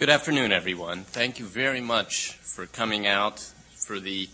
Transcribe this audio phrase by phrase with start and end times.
[0.00, 1.02] Good afternoon, everyone.
[1.02, 3.40] Thank you very much for coming out
[3.74, 4.30] for the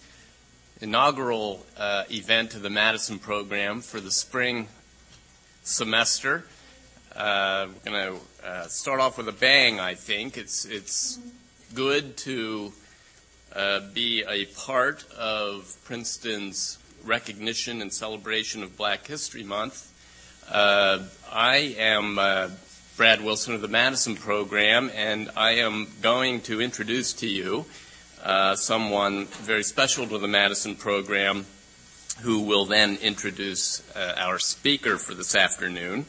[0.81, 4.69] inaugural uh, event of the Madison program for the spring
[5.65, 6.45] semester.
[7.17, 10.39] Uh, we're going to uh, start off with a bang, I think.
[10.39, 11.19] It's, it's
[11.75, 12.73] good to
[13.53, 19.93] uh, be a part of Princeton's recognition and celebration of Black History Month.
[20.49, 21.01] Uh,
[21.33, 22.51] I am uh,
[22.97, 27.67] Brad Wilson of the Madison program, and I am going to introduce to you
[28.25, 31.45] uh, someone very special to the Madison program
[32.23, 36.07] who will then introduce uh, our speaker for this afternoon.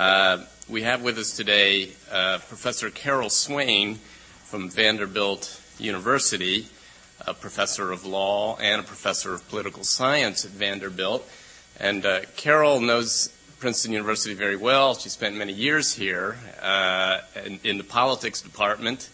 [0.00, 3.94] Uh, we have with us today uh, Professor Carol Swain
[4.42, 6.66] from Vanderbilt University,
[7.24, 11.24] a professor of law and a professor of political science at Vanderbilt.
[11.78, 14.94] And uh, Carol knows Princeton University very well.
[14.94, 19.10] She spent many years here uh, in, in, the politics department.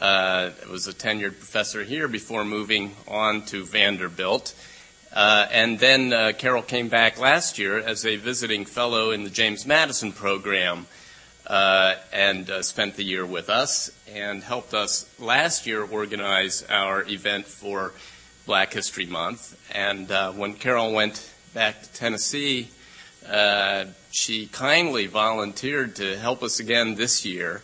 [0.00, 4.54] Uh, was a tenured professor here before moving on to Vanderbilt.
[5.12, 9.30] Uh, and then uh, Carol came back last year as a visiting fellow in the
[9.30, 10.86] James Madison program
[11.48, 17.02] uh, and uh, spent the year with us and helped us last year organize our
[17.08, 17.92] event for
[18.46, 19.58] Black History Month.
[19.74, 22.68] And when Carol went back to Tennessee,
[23.28, 27.62] uh, she kindly volunteered to help us again this year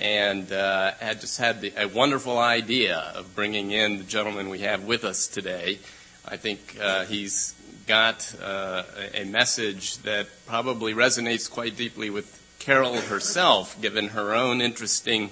[0.00, 4.60] and uh, had just had the, a wonderful idea of bringing in the gentleman we
[4.60, 5.78] have with us today.
[6.26, 7.54] I think uh, he's
[7.86, 8.82] got uh,
[9.14, 15.30] a message that probably resonates quite deeply with Carol herself, given her own interesting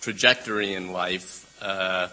[0.00, 2.08] trajectory in life, uh,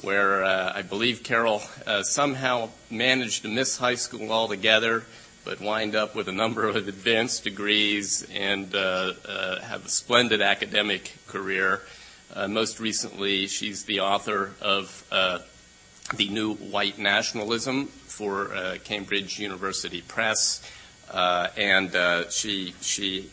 [0.00, 1.60] where uh, I believe Carol
[2.02, 5.04] somehow managed to miss high school altogether
[5.44, 10.40] but wind up with a number of advanced degrees and uh, uh, have a splendid
[10.40, 11.82] academic career.
[12.34, 15.38] Uh, most recently, she's the author of uh,
[16.16, 20.62] The New White Nationalism for uh, Cambridge University Press.
[21.10, 21.92] Uh, and
[22.32, 23.30] she she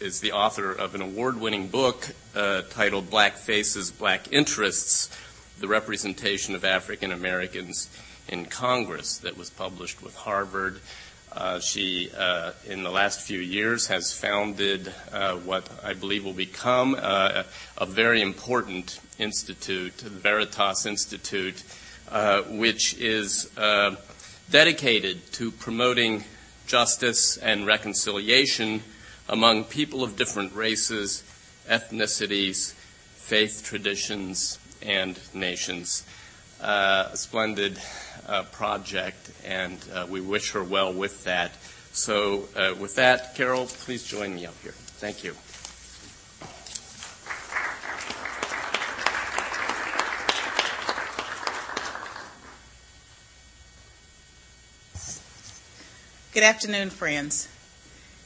[0.00, 5.08] is the author of an award-winning book titled "Black Faces, Black Interests:
[5.58, 7.88] The Representation of African Americans
[8.28, 10.78] in Congress" that was published with Harvard.
[11.36, 16.32] Uh, she, uh, in the last few years, has founded uh, what I believe will
[16.32, 17.44] become a
[17.86, 21.62] very important institute, the Veritas Institute,
[22.48, 23.50] which is
[24.50, 26.24] dedicated to promoting
[26.66, 28.82] justice and reconciliation
[29.28, 31.22] among people of different races,
[31.68, 32.72] ethnicities,
[33.16, 36.06] faith traditions, and nations.
[36.66, 37.80] A splendid
[38.26, 41.52] uh, project, and uh, we wish her well with that.
[41.92, 44.72] So, uh, with that, Carol, please join me up here.
[44.72, 45.34] Thank you.
[56.34, 57.48] Good afternoon, friends.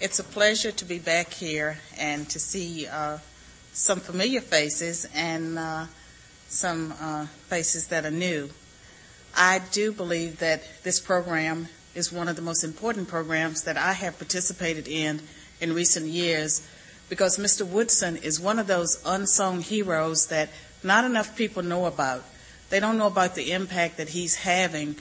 [0.01, 3.19] It's a pleasure to be back here and to see uh,
[3.73, 5.87] some familiar faces and uh,
[6.51, 8.51] some uh, faces that are new.
[9.37, 13.93] I do believe that this program is one of the most important programs that I
[13.93, 15.21] have participated in
[15.61, 16.67] in recent years
[17.09, 17.67] because Mr.
[17.67, 20.49] Woodson is one of those unsung heroes that
[20.83, 22.25] not enough people know about.
[22.71, 24.97] They don't know about the impact that he's having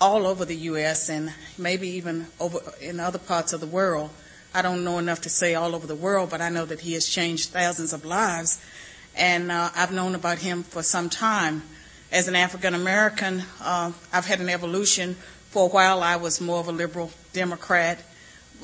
[0.00, 1.08] all over the U.S.
[1.08, 4.10] and maybe even over in other parts of the world.
[4.54, 6.94] I don't know enough to say all over the world, but I know that he
[6.94, 8.60] has changed thousands of lives.
[9.16, 11.62] And uh, I've known about him for some time
[12.12, 15.14] as an African American, uh, I've had an evolution.
[15.50, 18.02] For a while, I was more of a liberal Democrat,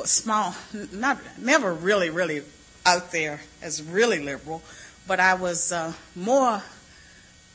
[0.05, 0.55] small,
[0.93, 2.43] not never really, really
[2.84, 4.62] out there as really liberal,
[5.07, 6.63] but I was uh, more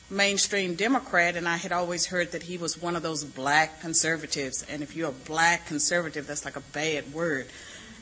[0.09, 4.66] mainstream Democrat, and I had always heard that he was one of those black conservatives.
[4.69, 7.47] And if you're a black conservative, that's like a bad word.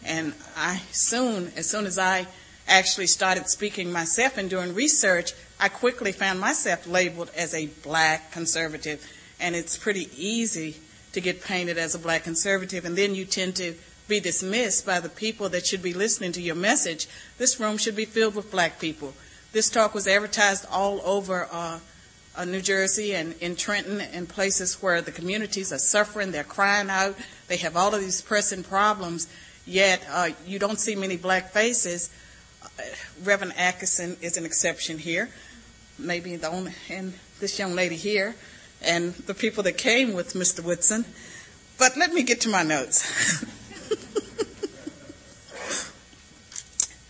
[0.04, 2.28] And I soon, as soon as I
[2.70, 8.32] actually started speaking myself and doing research, I quickly found myself labeled as a black
[8.32, 9.06] conservative.
[9.40, 10.78] And it's pretty easy
[11.14, 12.86] to get painted as a black conservative.
[12.86, 13.76] And then you tend to
[14.08, 17.08] be dismissed by the people that should be listening to your message.
[17.38, 19.14] This room should be filled with black people.
[19.52, 21.80] This talk was advertised all over uh,
[22.36, 26.90] uh, New Jersey and in Trenton and places where the communities are suffering, they're crying
[26.90, 27.16] out,
[27.48, 29.28] they have all of these pressing problems,
[29.66, 32.10] yet uh, you don't see many black faces.
[33.24, 35.30] Reverend Atkinson is an exception here
[36.00, 38.36] maybe the only, and this young lady here,
[38.82, 40.64] and the people that came with Mr.
[40.64, 41.06] Woodson.
[41.78, 43.44] But let me get to my notes.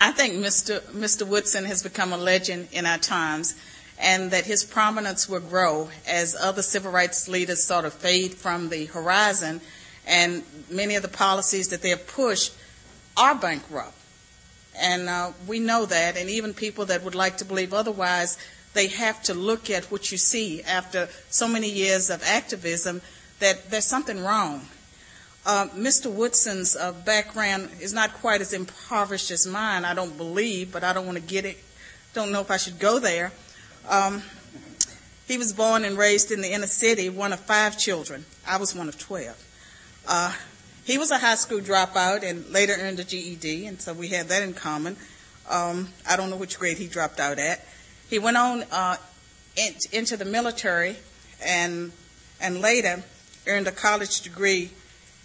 [0.01, 0.79] I think Mr.
[0.91, 1.27] Mr.
[1.27, 3.55] Woodson has become a legend in our times,
[3.99, 8.69] and that his prominence will grow as other civil rights leaders sort of fade from
[8.69, 9.61] the horizon,
[10.07, 12.53] and many of the policies that they have pushed
[13.17, 13.98] are bankrupt.
[14.77, 18.37] And uh, we know that, and even people that would like to believe otherwise,
[18.73, 23.01] they have to look at what you see after so many years of activism
[23.39, 24.67] that there's something wrong.
[25.45, 26.11] Uh, Mr.
[26.11, 30.93] Woodson's uh, background is not quite as impoverished as mine, I don't believe, but I
[30.93, 31.57] don't want to get it.
[32.13, 33.31] Don't know if I should go there.
[33.87, 34.21] Um,
[35.27, 38.25] he was born and raised in the inner city, one of five children.
[38.47, 39.45] I was one of 12.
[40.07, 40.33] Uh,
[40.89, 44.27] he was a high school dropout and later earned a GED, and so we had
[44.29, 44.97] that in common.
[45.47, 47.63] Um, I don't know which grade he dropped out at.
[48.09, 48.97] He went on uh,
[49.55, 50.95] in, into the military
[51.45, 51.91] and
[52.41, 53.03] and later
[53.45, 54.71] earned a college degree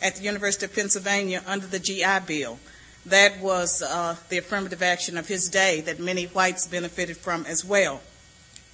[0.03, 2.59] at the University of Pennsylvania under the GI Bill.
[3.07, 7.65] That was uh, the affirmative action of his day that many whites benefited from as
[7.65, 8.03] well.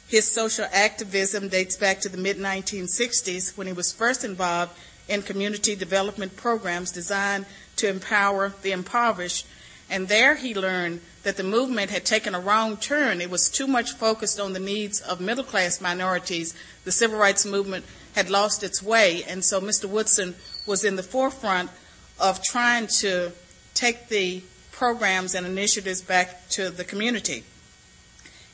[0.09, 4.73] His social activism dates back to the mid 1960s when he was first involved
[5.11, 7.45] in community development programs designed
[7.77, 9.45] to empower the impoverished.
[9.91, 13.21] And there he learned that the movement had taken a wrong turn.
[13.21, 16.55] It was too much focused on the needs of middle class minorities.
[16.85, 17.85] The civil rights movement
[18.15, 19.25] had lost its way.
[19.25, 19.87] And so Mr.
[19.87, 21.71] Woodson was in the forefront
[22.21, 23.33] of trying to
[23.75, 27.43] take the programs and initiatives back to the community.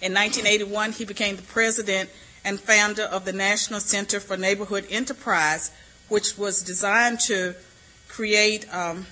[0.01, 2.09] In 1981, he became the president
[2.45, 5.71] and founder of the National Center for Neighborhood Enterprise,
[6.09, 7.55] which was designed to
[8.09, 9.07] create, um,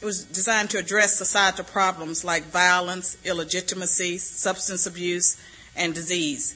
[0.00, 5.36] it was designed to address societal problems like violence, illegitimacy, substance abuse,
[5.76, 6.54] and disease.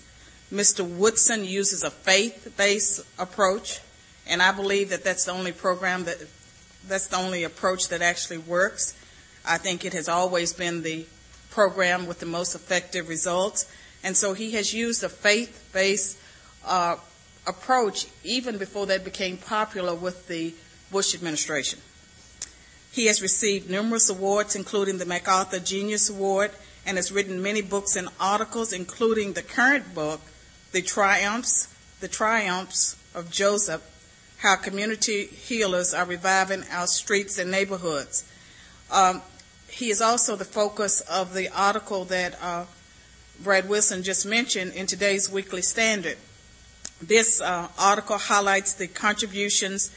[0.53, 0.87] Mr.
[0.87, 3.81] Woodson uses a faith-based approach,
[4.27, 6.19] and I believe that that's the only program that
[6.87, 8.95] that's the only approach that actually works.
[9.47, 11.07] I think it has always been the
[11.51, 13.71] program with the most effective results,
[14.05, 16.19] and so he has used a faith-based
[16.67, 16.97] uh,
[17.47, 20.55] approach even before that became popular with the
[20.91, 21.81] Bush administration.
[22.93, 26.51] He has received numerous awards, including the MacArthur Genius Award,
[26.85, 30.21] and has written many books and articles, including the current book,
[30.73, 31.69] the triumphs,
[32.01, 33.83] the triumphs of Joseph,
[34.39, 38.29] how community healers are reviving our streets and neighborhoods.
[38.91, 39.23] Um,
[39.69, 42.67] he is also the focus of the article that uh,
[43.43, 46.19] Brad Wilson just mentioned in today's Weekly Standard.
[47.03, 49.91] This uh, article highlights the contributions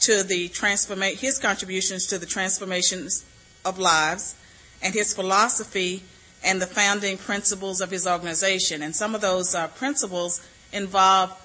[0.00, 3.24] to the transformation, his contributions to the transformations
[3.64, 4.36] of lives,
[4.80, 6.02] and his philosophy
[6.44, 8.82] and the founding principles of his organization.
[8.82, 11.36] And some of those uh, principles involve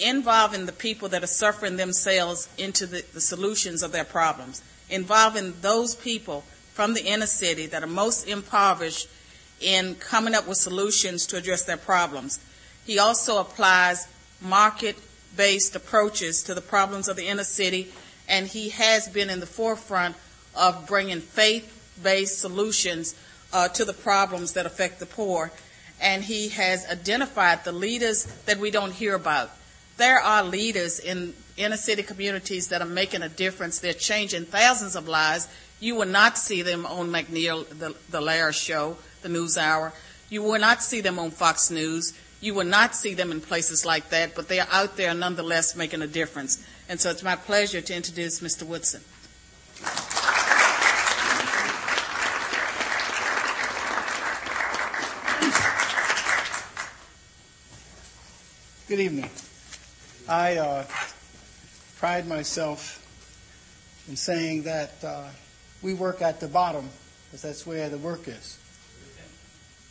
[0.00, 5.54] involving the people that are suffering themselves into the, the solutions of their problems, involving
[5.60, 6.42] those people
[6.72, 9.06] from the inner city that are most impoverished
[9.60, 12.40] in coming up with solutions to address their problems.
[12.84, 14.08] He also applies
[14.42, 14.96] market
[15.36, 17.90] based approaches to the problems of the inner city,
[18.28, 20.16] and he has been in the forefront
[20.54, 21.68] of bringing faith
[22.02, 23.14] based solutions
[23.52, 25.50] uh, to the problems that affect the poor.
[26.00, 29.50] And he has identified the leaders that we don't hear about.
[29.98, 33.78] There are leaders in inner city communities that are making a difference.
[33.78, 35.48] They're changing thousands of lives.
[35.80, 39.92] You will not see them on MacNeil, the, the Lehrer show, the News Hour.
[40.28, 42.14] You will not see them on Fox News.
[42.42, 45.76] You will not see them in places like that, but they are out there nonetheless
[45.76, 46.60] making a difference.
[46.88, 48.64] And so it's my pleasure to introduce Mr.
[48.64, 49.00] Woodson.
[58.88, 59.30] Good evening.
[60.28, 60.84] I uh,
[61.98, 62.98] pride myself
[64.08, 65.28] in saying that uh,
[65.80, 66.88] we work at the bottom
[67.26, 68.58] because that's where the work is.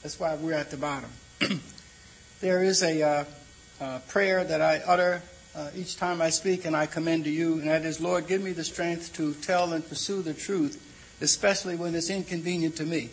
[0.04, 1.10] That's why we're at the bottom.
[2.42, 3.24] there is a uh,
[3.80, 5.22] uh, prayer that I utter
[5.56, 8.42] uh, each time I speak, and I commend to you, and that is, Lord, give
[8.42, 10.82] me the strength to tell and pursue the truth,
[11.22, 13.10] especially when it's inconvenient to me.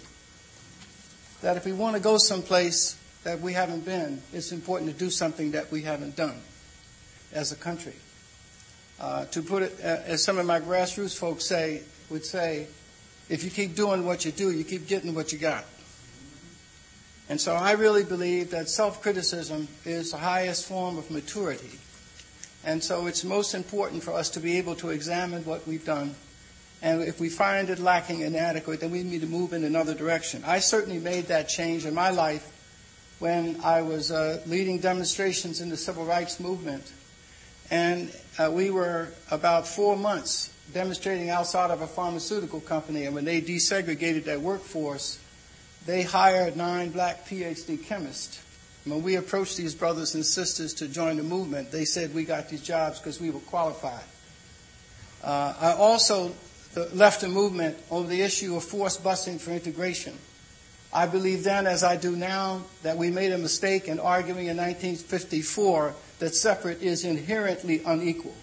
[1.42, 5.10] That if we want to go someplace that we haven't been, it's important to do
[5.10, 6.38] something that we haven't done
[7.32, 7.96] as a country.
[8.98, 12.66] Uh, to put it, uh, as some of my grassroots folks say, would say,
[13.28, 15.64] if you keep doing what you do, you keep getting what you got.
[17.28, 21.78] And so I really believe that self criticism is the highest form of maturity.
[22.64, 26.14] And so it's most important for us to be able to examine what we've done.
[26.80, 29.94] And if we find it lacking and inadequate, then we need to move in another
[29.94, 30.42] direction.
[30.46, 32.54] I certainly made that change in my life
[33.18, 36.92] when I was uh, leading demonstrations in the civil rights movement.
[37.70, 43.24] And uh, we were about four months demonstrating outside of a pharmaceutical company, and when
[43.24, 45.18] they desegregated their workforce,
[45.88, 48.44] they hired nine black PhD chemists.
[48.84, 52.50] When we approached these brothers and sisters to join the movement, they said we got
[52.50, 54.04] these jobs because we were qualified.
[55.24, 56.32] Uh, I also
[56.92, 60.14] left the movement over the issue of forced busing for integration.
[60.92, 64.58] I believe then, as I do now, that we made a mistake in arguing in
[64.58, 68.36] 1954 that separate is inherently unequal.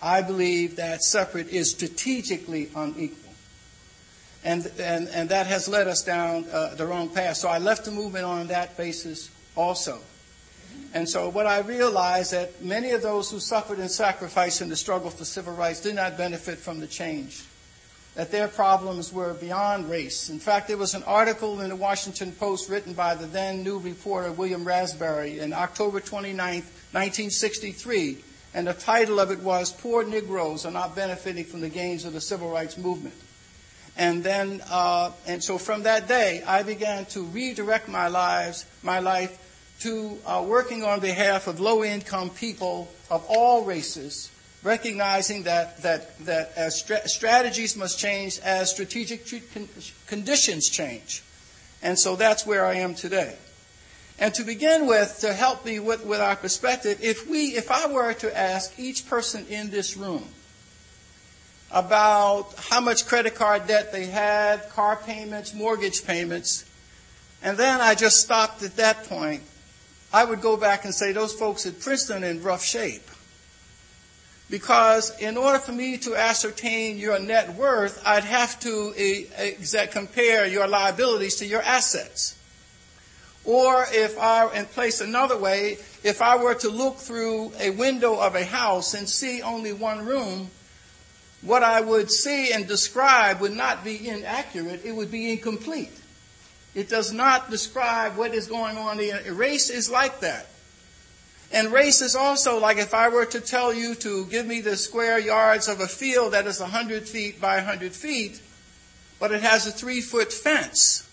[0.00, 3.23] I believe that separate is strategically unequal.
[4.44, 7.38] And, and, and that has led us down uh, the wrong path.
[7.38, 10.00] So I left the movement on that basis also.
[10.92, 14.76] And so what I realized that many of those who suffered and sacrificed in the
[14.76, 17.44] struggle for civil rights did not benefit from the change.
[18.14, 20.30] That their problems were beyond race.
[20.30, 23.78] In fact, there was an article in the Washington Post written by the then new
[23.78, 28.18] reporter William Raspberry in October 29, 1963,
[28.54, 32.12] and the title of it was Poor Negroes Are Not Benefiting from the Gains of
[32.12, 33.16] the Civil Rights Movement.
[33.96, 38.98] And then, uh, and so from that day, I began to redirect my lives, my
[38.98, 39.38] life
[39.80, 44.30] to uh, working on behalf of low-income people of all races,
[44.62, 49.68] recognizing that that that as stra- strategies must change as strategic con-
[50.06, 51.22] conditions change,
[51.82, 53.36] and so that's where I am today.
[54.18, 57.92] And to begin with, to help me with, with our perspective, if we, if I
[57.92, 60.28] were to ask each person in this room
[61.74, 66.64] about how much credit card debt they had, car payments, mortgage payments,
[67.42, 69.42] and then I just stopped at that point,
[70.12, 73.02] I would go back and say those folks at Princeton in rough shape.
[74.48, 78.94] Because in order for me to ascertain your net worth, I'd have to
[79.90, 82.38] compare your liabilities to your assets.
[83.44, 88.14] Or if I, and place another way, if I were to look through a window
[88.14, 90.50] of a house and see only one room,
[91.44, 95.92] what I would see and describe would not be inaccurate, it would be incomplete.
[96.74, 98.98] It does not describe what is going on.
[99.36, 100.46] Race is like that.
[101.52, 104.76] And race is also like if I were to tell you to give me the
[104.76, 108.40] square yards of a field that is 100 feet by 100 feet,
[109.20, 111.08] but it has a three foot fence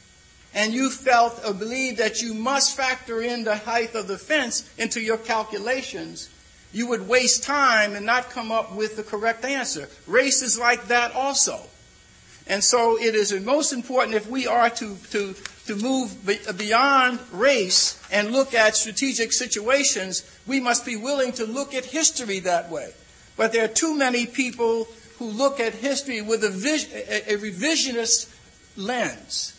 [0.53, 4.69] and you felt or believed that you must factor in the height of the fence
[4.77, 6.29] into your calculations,
[6.73, 9.89] you would waste time and not come up with the correct answer.
[10.07, 11.59] Race is like that also.
[12.47, 15.35] And so it is most important if we are to, to,
[15.67, 16.25] to move
[16.57, 22.39] beyond race and look at strategic situations, we must be willing to look at history
[22.39, 22.93] that way.
[23.37, 24.87] But there are too many people
[25.19, 28.33] who look at history with a, a revisionist
[28.75, 29.57] lens.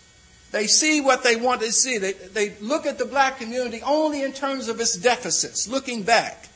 [0.51, 1.99] They see what they want to see.
[1.99, 6.49] They, they look at the black community only in terms of its deficits, looking back.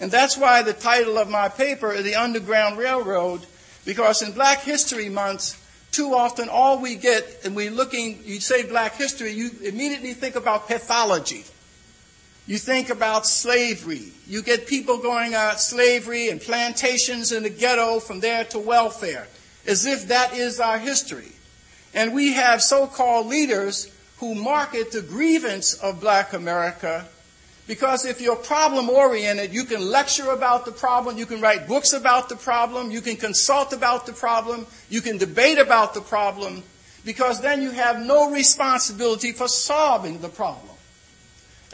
[0.00, 3.44] And that's why the title of my paper is The Underground Railroad,
[3.84, 8.68] because in Black History Month, too often all we get, and we're looking, you say
[8.68, 11.44] black history, you immediately think about pathology.
[12.46, 14.12] You think about slavery.
[14.26, 19.26] You get people going out slavery and plantations in the ghetto from there to welfare,
[19.66, 21.32] as if that is our history.
[21.94, 27.06] And we have so-called leaders who market the grievance of black America
[27.68, 31.92] because if you're problem oriented, you can lecture about the problem, you can write books
[31.92, 36.62] about the problem, you can consult about the problem, you can debate about the problem,
[37.04, 40.74] because then you have no responsibility for solving the problem.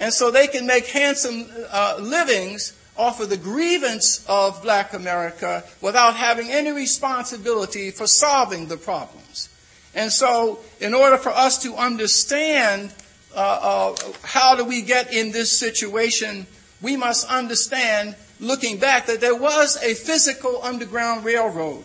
[0.00, 5.62] And so they can make handsome uh, livings off of the grievance of black America
[5.80, 9.48] without having any responsibility for solving the problems.
[9.94, 12.92] And so, in order for us to understand
[13.34, 16.46] uh, uh, how do we get in this situation,
[16.80, 21.84] we must understand, looking back, that there was a physical underground railroad.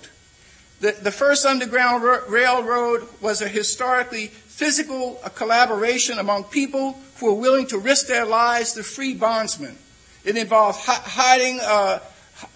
[0.81, 7.41] The, the first underground r- railroad was a historically physical collaboration among people who were
[7.41, 9.77] willing to risk their lives to free bondsmen.
[10.23, 11.99] It involved hi- hiding uh,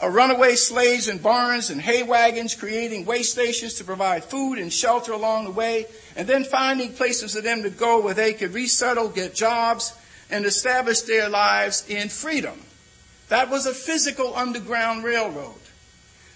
[0.01, 4.71] Uh, runaway slaves in barns and hay wagons, creating way stations to provide food and
[4.71, 5.85] shelter along the way,
[6.15, 9.93] and then finding places for them to go where they could resettle, get jobs,
[10.29, 12.59] and establish their lives in freedom.
[13.29, 15.55] That was a physical underground railroad.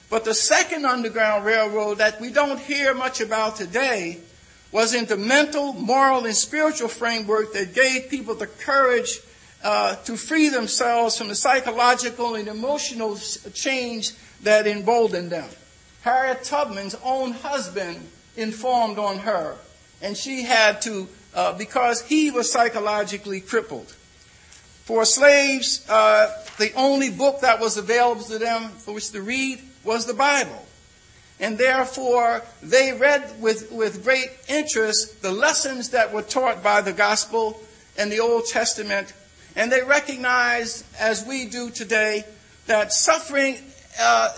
[0.09, 4.19] But the second underground railroad that we don't hear much about today
[4.71, 9.19] was in the mental, moral, and spiritual framework that gave people the courage
[9.67, 13.17] uh, to free themselves from the psychological and emotional
[13.53, 15.49] change that emboldened them.
[16.03, 17.99] Harriet Tubman's own husband
[18.37, 19.57] informed on her,
[20.01, 23.91] and she had to, uh, because he was psychologically crippled.
[24.85, 29.59] For slaves, uh, the only book that was available to them for which to read
[29.83, 30.65] was the Bible.
[31.41, 36.93] And therefore, they read with, with great interest the lessons that were taught by the
[36.93, 37.59] gospel
[37.97, 39.11] and the Old Testament.
[39.57, 42.23] And they recognized, as we do today,
[42.67, 43.57] that suffering,
[43.99, 44.31] uh,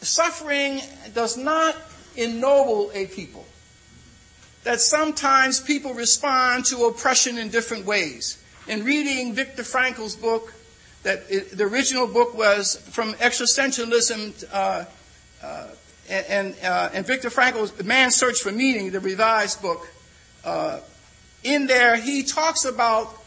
[0.00, 0.80] suffering
[1.12, 1.74] does not
[2.16, 3.44] ennoble a people.
[4.62, 8.40] That sometimes people respond to oppression in different ways.
[8.68, 10.54] In reading Viktor Frankl's book,
[11.02, 14.84] that it, the original book was from existentialism, uh,
[15.42, 15.66] uh,
[16.08, 19.88] and, uh, and Viktor Frankl's Man's Search for Meaning, the revised book.
[20.44, 20.78] Uh,
[21.42, 23.17] in there, he talks about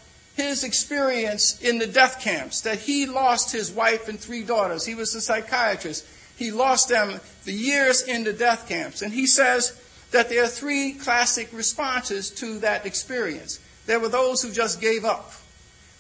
[0.42, 4.86] his experience in the death camps, that he lost his wife and three daughters.
[4.86, 6.06] He was a psychiatrist.
[6.38, 9.02] He lost them the years in the death camps.
[9.02, 9.80] And he says
[10.12, 13.60] that there are three classic responses to that experience.
[13.86, 15.34] There were those who just gave up.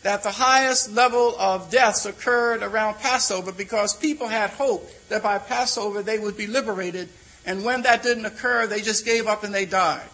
[0.03, 5.37] That the highest level of deaths occurred around Passover because people had hope that by
[5.37, 7.07] Passover they would be liberated.
[7.45, 10.09] And when that didn't occur, they just gave up and they died.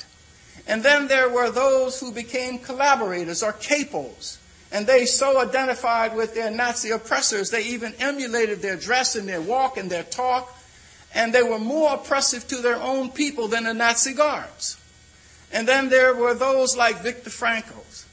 [0.67, 4.38] And then there were those who became collaborators or capos.
[4.71, 9.41] And they so identified with their Nazi oppressors, they even emulated their dress and their
[9.41, 10.53] walk and their talk.
[11.15, 14.77] And they were more oppressive to their own people than the Nazi guards.
[15.53, 18.05] And then there were those like Viktor Frankl,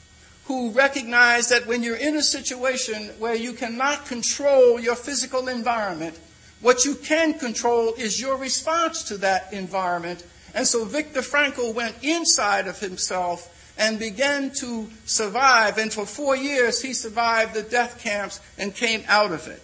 [0.45, 6.17] who recognized that when you're in a situation where you cannot control your physical environment,
[6.61, 11.97] what you can control is your response to that environment and so Viktor Frankl went
[12.03, 15.79] inside of himself and began to survive.
[15.79, 19.61] And for four years, he survived the death camps and came out of it.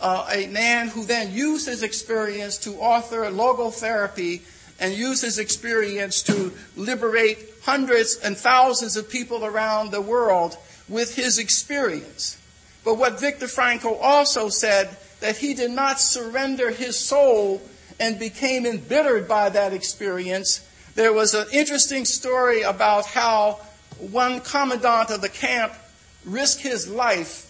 [0.00, 4.42] Uh, a man who then used his experience to author logotherapy
[4.78, 11.14] and used his experience to liberate hundreds and thousands of people around the world with
[11.14, 12.38] his experience.
[12.84, 17.62] But what Viktor Frankl also said that he did not surrender his soul
[17.98, 20.66] and became embittered by that experience.
[20.94, 23.60] There was an interesting story about how
[23.98, 25.72] one commandant of the camp
[26.24, 27.42] risked his life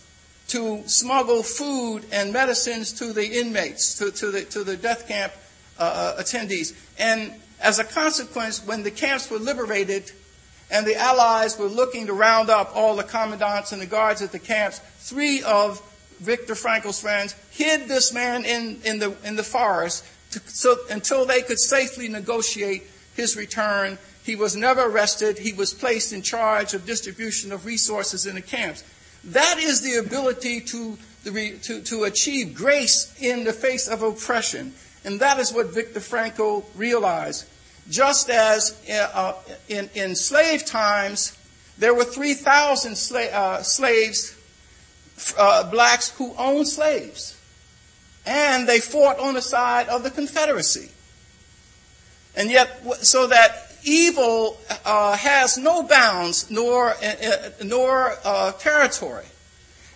[0.48, 5.32] to smuggle food and medicines to the inmates, to, to, the, to the death camp
[5.78, 6.74] uh, uh attendees.
[6.98, 10.12] And as a consequence, when the camps were liberated
[10.70, 14.32] and the Allies were looking to round up all the commandants and the guards at
[14.32, 15.80] the camps, three of
[16.20, 20.04] Viktor Frankl's friends hid this man in, in, the, in the forest
[20.46, 23.98] so, until they could safely negotiate his return.
[24.22, 25.38] He was never arrested.
[25.38, 28.84] He was placed in charge of distribution of resources in the camps.
[29.24, 34.74] That is the ability to, to, to achieve grace in the face of oppression.
[35.04, 37.46] And that is what Viktor Frankl realized.
[37.88, 39.34] Just as uh,
[39.68, 41.36] in, in slave times,
[41.78, 44.36] there were 3,000 sla- uh, slaves,
[45.38, 47.35] uh, blacks, who owned slaves
[48.26, 50.90] and they fought on the side of the Confederacy.
[52.36, 59.24] And yet, so that evil uh, has no bounds nor, uh, uh, nor uh, territory.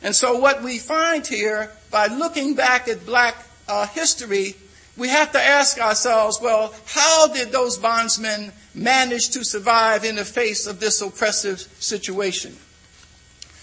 [0.02, 3.36] And so, what we find here, by looking back at black
[3.68, 4.54] uh, history,
[4.96, 10.24] we have to ask ourselves well, how did those bondsmen manage to survive in the
[10.24, 12.56] face of this oppressive situation?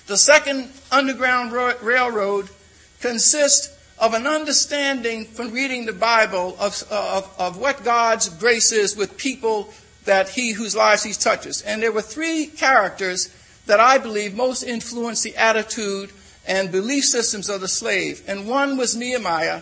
[0.06, 2.50] The second Underground Railroad
[3.02, 8.96] consists of an understanding from reading the Bible of, of, of what God's grace is
[8.96, 9.74] with people
[10.06, 11.62] that he whose lives he touches.
[11.62, 13.34] And there were three characters
[13.66, 16.12] that I believe most influenced the attitude
[16.48, 18.24] and belief systems of the slave.
[18.28, 19.62] And one was Nehemiah.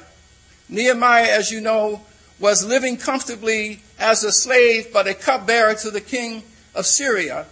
[0.69, 2.01] Nehemiah, as you know,
[2.39, 6.43] was living comfortably as a slave, but a cupbearer to the king
[6.75, 7.45] of Syria.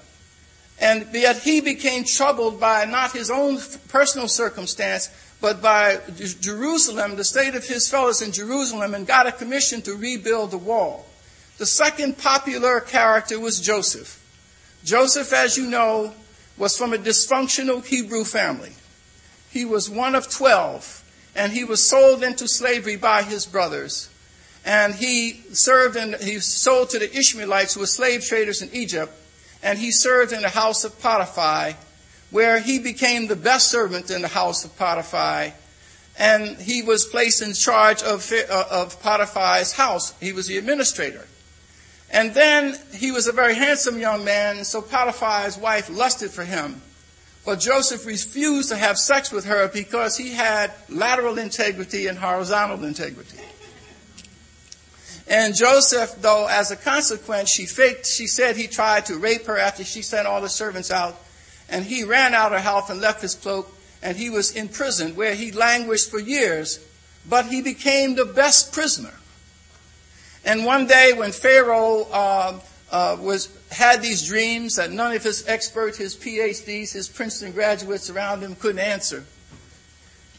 [0.80, 5.10] And yet he became troubled by not his own personal circumstance,
[5.44, 6.00] but by
[6.40, 10.58] Jerusalem, the state of his fellows in Jerusalem, and got a commission to rebuild the
[10.58, 11.06] wall.
[11.58, 14.24] The second popular character was Joseph.
[14.86, 16.14] Joseph, as you know,
[16.58, 18.72] was from a dysfunctional Hebrew family.
[19.50, 21.04] He was one of 12,
[21.36, 24.08] and he was sold into slavery by his brothers.
[24.64, 29.12] And he served and he sold to the Ishmaelites who were slave traders in Egypt,
[29.62, 31.74] and he served in the house of Potiphar,
[32.34, 35.54] where he became the best servant in the house of Potiphar.
[36.18, 40.20] And he was placed in charge of, uh, of Potiphar's house.
[40.20, 41.28] He was the administrator.
[42.10, 46.82] And then he was a very handsome young man, so Potiphar's wife lusted for him.
[47.46, 52.84] But Joseph refused to have sex with her because he had lateral integrity and horizontal
[52.84, 53.38] integrity.
[55.28, 59.58] And Joseph, though, as a consequence, she faked, she said he tried to rape her
[59.58, 61.20] after she sent all the servants out
[61.70, 65.16] and he ran out of house and left his cloak, and he was in prison
[65.16, 66.80] where he languished for years,
[67.28, 69.14] but he became the best prisoner.
[70.46, 72.60] And one day when Pharaoh uh,
[72.92, 78.10] uh, was had these dreams that none of his experts, his PhDs, his Princeton graduates
[78.10, 79.26] around him couldn't answer,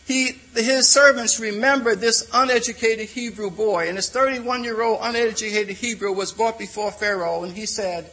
[0.06, 6.12] he, his servants remembered this uneducated Hebrew boy, and this 31 year old uneducated Hebrew
[6.12, 8.10] was brought before Pharaoh, and he said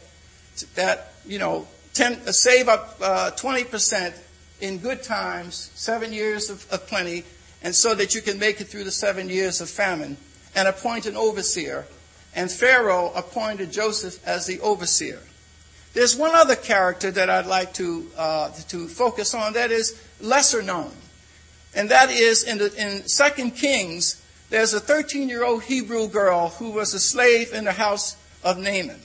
[0.74, 4.14] that, you know, 10, uh, save up uh, 20%
[4.60, 7.24] in good times, seven years of, of plenty,
[7.62, 10.16] and so that you can make it through the seven years of famine,
[10.54, 11.86] and appoint an overseer.
[12.34, 15.20] And Pharaoh appointed Joseph as the overseer.
[15.94, 20.62] There's one other character that I'd like to, uh, to focus on that is lesser
[20.62, 20.92] known.
[21.74, 26.50] And that is in, the, in 2 Kings, there's a 13 year old Hebrew girl
[26.50, 29.00] who was a slave in the house of Naaman.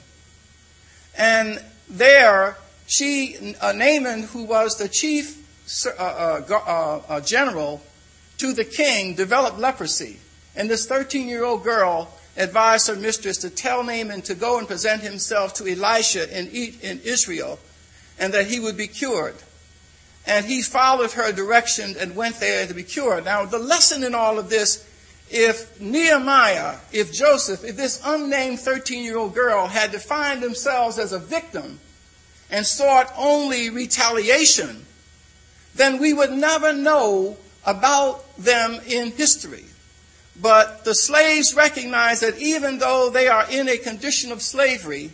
[1.17, 5.43] And there, she, uh, Naaman, who was the chief
[5.85, 7.83] uh, uh, uh, general
[8.37, 10.19] to the king, developed leprosy.
[10.55, 14.67] And this 13 year old girl advised her mistress to tell Naaman to go and
[14.67, 17.59] present himself to Elisha in, in Israel
[18.17, 19.35] and that he would be cured
[20.27, 23.25] and he followed her direction and went there to be cured.
[23.25, 24.85] Now, the lesson in all of this,
[25.29, 31.13] if Nehemiah, if Joseph, if this unnamed 13 year old girl had defined themselves as
[31.13, 31.79] a victim
[32.49, 34.85] and sought only retaliation,
[35.75, 39.65] then we would never know about them in history.
[40.39, 45.11] But the slaves recognize that even though they are in a condition of slavery,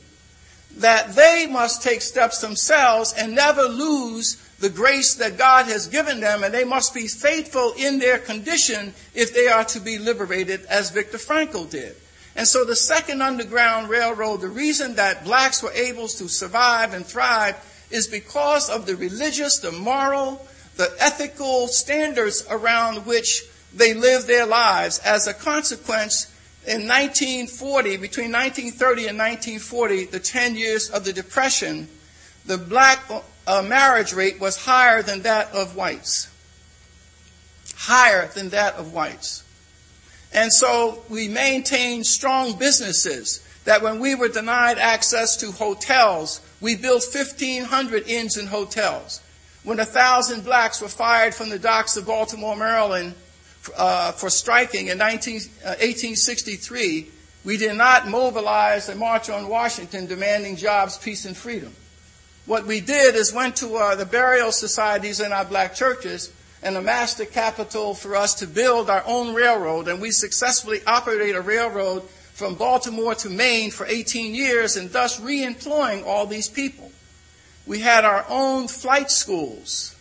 [0.78, 6.20] that they must take steps themselves and never lose the grace that God has given
[6.20, 10.66] them, and they must be faithful in their condition if they are to be liberated,
[10.66, 11.96] as Viktor Frankl did.
[12.36, 17.06] And so the second Underground Railroad, the reason that blacks were able to survive and
[17.06, 17.56] thrive
[17.92, 20.46] is because of the religious, the moral,
[20.78, 23.44] the ethical standards around which
[23.74, 25.00] they lived their lives.
[25.00, 26.26] As a consequence,
[26.66, 31.88] in 1940, between 1930 and 1940, the 10 years of the Depression,
[32.46, 33.04] the black
[33.46, 36.30] uh, marriage rate was higher than that of whites.
[37.76, 39.43] Higher than that of whites.
[40.34, 46.76] And so we maintained strong businesses that when we were denied access to hotels, we
[46.76, 49.22] built 1,500 inns and hotels.
[49.64, 53.14] When a thousand blacks were fired from the docks of Baltimore, Maryland,
[53.78, 57.08] uh, for striking in 19, uh, 1863,
[57.46, 61.74] we did not mobilize a march on Washington demanding jobs, peace, and freedom.
[62.46, 66.78] What we did is went to uh, the burial societies in our black churches and
[66.78, 69.88] amassed the capital for us to build our own railroad.
[69.88, 75.20] And we successfully operated a railroad from Baltimore to Maine for 18 years and thus
[75.20, 76.92] re-employing all these people.
[77.66, 79.96] We had our own flight schools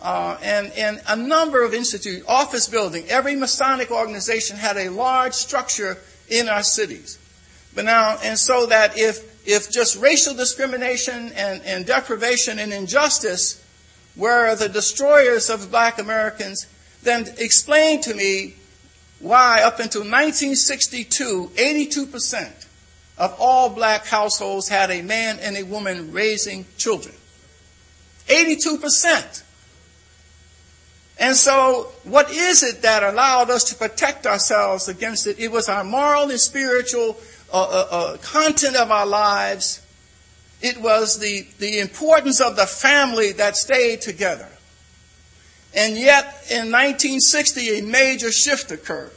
[0.00, 3.04] uh, and, and a number of institutes, office building.
[3.08, 7.18] Every Masonic organization had a large structure in our cities.
[7.74, 13.64] But now, and so that if if just racial discrimination and, and deprivation and injustice
[14.18, 16.66] were the destroyers of black Americans,
[17.02, 18.54] then explain to me
[19.20, 22.66] why up until 1962, 82%
[23.16, 27.14] of all black households had a man and a woman raising children.
[28.26, 29.42] 82%.
[31.20, 35.40] And so, what is it that allowed us to protect ourselves against it?
[35.40, 37.16] It was our moral and spiritual
[37.52, 39.84] uh, uh, uh, content of our lives.
[40.60, 44.48] It was the, the importance of the family that stayed together.
[45.74, 49.12] And yet, in 1960, a major shift occurred.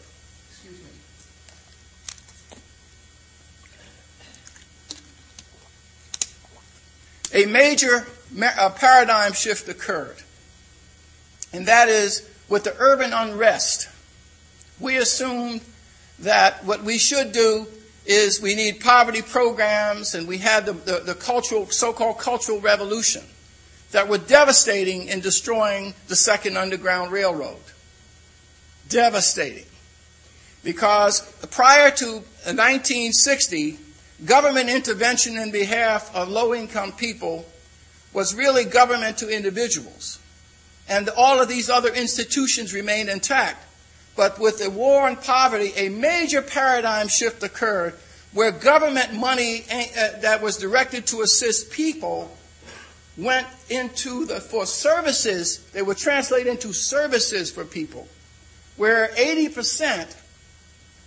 [7.33, 8.05] A major
[8.39, 10.17] a uh, paradigm shift occurred.
[11.53, 13.89] And that is with the urban unrest.
[14.79, 15.61] We assumed
[16.19, 17.67] that what we should do
[18.05, 23.23] is we need poverty programs, and we had the, the, the cultural, so-called cultural revolution
[23.91, 27.59] that were devastating in destroying the Second Underground Railroad.
[28.89, 29.65] Devastating.
[30.63, 32.05] Because prior to
[32.45, 33.77] 1960,
[34.25, 37.45] government intervention in behalf of low-income people
[38.13, 40.19] was really government to individuals.
[40.87, 43.63] And all of these other institutions remained intact.
[44.21, 47.95] But with the war on poverty, a major paradigm shift occurred
[48.33, 52.31] where government money eh, eh, that was directed to assist people
[53.17, 58.07] went into the, for services, they were translated into services for people,
[58.77, 60.15] where 80%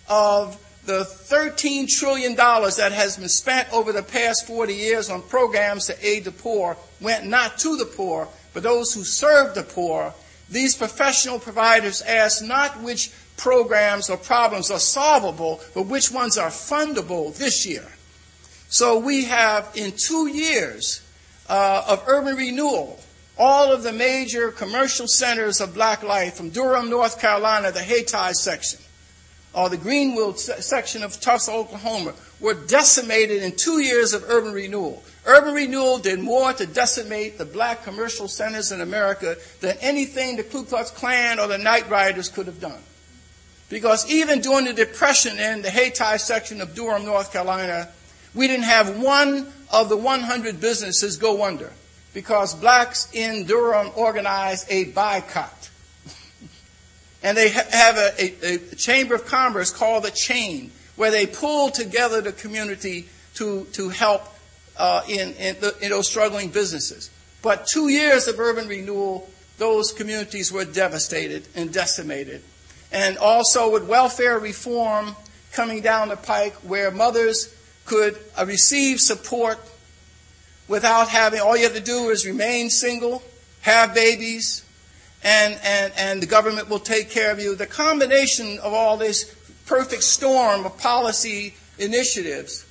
[0.09, 5.85] of the $13 trillion that has been spent over the past 40 years on programs
[5.85, 10.13] to aid the poor went not to the poor, but those who serve the poor
[10.49, 16.49] these professional providers ask not which programs or problems are solvable, but which ones are
[16.49, 17.87] fundable this year.
[18.69, 21.01] So we have in two years
[21.49, 22.99] uh, of urban renewal,
[23.37, 28.33] all of the major commercial centers of black life from Durham, North Carolina, the Hayti
[28.33, 28.79] section,
[29.55, 35.01] or the Greenwood section of Tulsa, Oklahoma, were decimated in two years of urban renewal.
[35.25, 40.43] Urban renewal did more to decimate the black commercial centers in America than anything the
[40.43, 42.81] Ku Klux Klan or the Night Riders could have done.
[43.69, 47.89] Because even during the Depression in the Hayti section of Durham, North Carolina,
[48.35, 51.71] we didn't have one of the 100 businesses go under
[52.13, 55.69] because blacks in Durham organized a boycott.
[57.25, 61.71] And they have a, a, a, chamber of commerce called the Chain, where they pull
[61.71, 64.21] together the community to, to help
[64.77, 67.09] uh, in, in, the, in those struggling businesses.
[67.41, 72.43] But two years of urban renewal, those communities were devastated and decimated.
[72.91, 75.15] And also with welfare reform
[75.51, 77.51] coming down the pike, where mothers
[77.85, 79.57] could uh, receive support
[80.67, 83.23] without having, all you have to do is remain single,
[83.61, 84.64] have babies,
[85.25, 87.55] and, and, and the government will take care of you.
[87.55, 89.35] The combination of all this
[89.65, 92.63] perfect storm of policy initiatives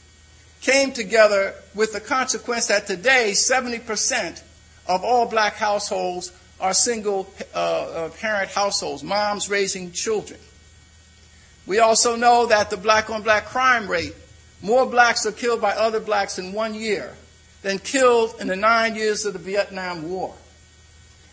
[0.60, 4.40] came together with the consequence that today 70%
[4.86, 10.38] of all black households are single uh, uh, parent households, moms raising children.
[11.66, 14.14] We also know that the black on black crime rate,
[14.62, 17.14] more blacks are killed by other blacks in one year
[17.62, 20.34] than killed in the nine years of the Vietnam War.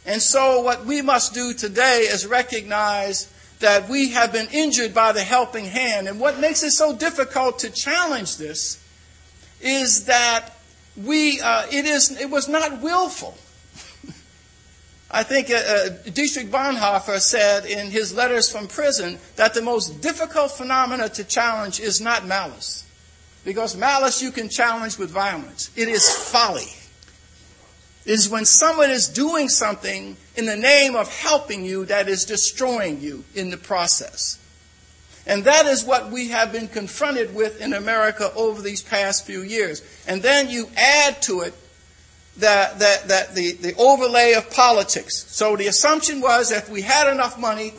[0.06, 5.12] And so what we must do today is recognize that we have been injured by
[5.12, 6.08] the helping hand.
[6.08, 8.84] And what makes it so difficult to challenge this
[9.62, 10.50] is that
[10.98, 13.38] we, uh, it is, it was not willful.
[15.12, 20.02] I think uh, uh, Dietrich Bonhoeffer said in his letters from prison that the most
[20.02, 22.86] difficult phenomena to challenge is not malice.
[23.46, 25.72] Because malice you can challenge with violence.
[25.76, 26.68] It is folly.
[28.06, 33.00] Is when someone is doing something in the name of helping you that is destroying
[33.00, 34.40] you in the process.
[35.28, 39.44] And that is what we have been confronted with in America over these past few
[39.44, 39.84] years.
[40.08, 41.54] And then you add to it
[42.38, 45.26] that, that, that the, the overlay of politics.
[45.28, 47.74] So the assumption was if we had enough money,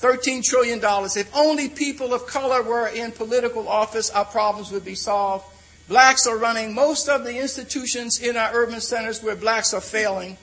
[0.00, 4.94] $13 trillion, if only people of color were in political office, our problems would be
[4.94, 5.44] solved.
[5.88, 10.36] Blacks are running most of the institutions in our urban centers where blacks are failing.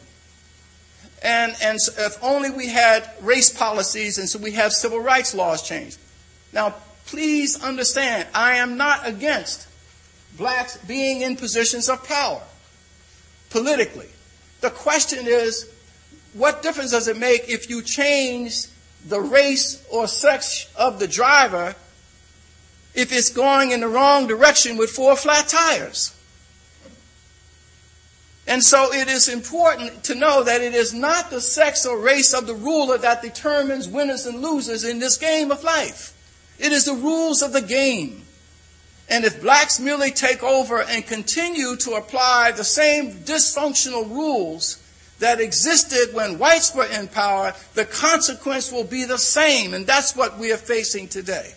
[1.22, 5.62] And, and if only we had race policies and so we have civil rights laws
[5.68, 5.98] changed.
[6.54, 6.76] Now,
[7.06, 9.68] please understand, I am not against
[10.38, 12.42] blacks being in positions of power
[13.50, 14.10] politically.
[14.62, 15.70] The question is,
[16.34, 18.66] what difference does it make if you change
[19.08, 21.76] the race or sex of the driver
[22.94, 26.16] if it's going in the wrong direction with four flat tires?
[28.46, 32.34] And so it is important to know that it is not the sex or race
[32.34, 36.14] of the ruler that determines winners and losers in this game of life.
[36.60, 38.24] It is the rules of the game.
[39.10, 44.82] And if blacks merely take over and continue to apply the same dysfunctional rules
[45.20, 49.74] that existed when whites were in power, the consequence will be the same.
[49.74, 51.54] And that's what we are facing today.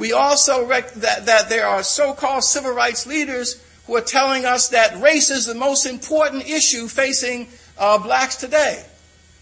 [0.00, 4.70] We also rec- that, that there are so-called civil rights leaders who are telling us
[4.70, 8.82] that race is the most important issue facing uh, blacks today.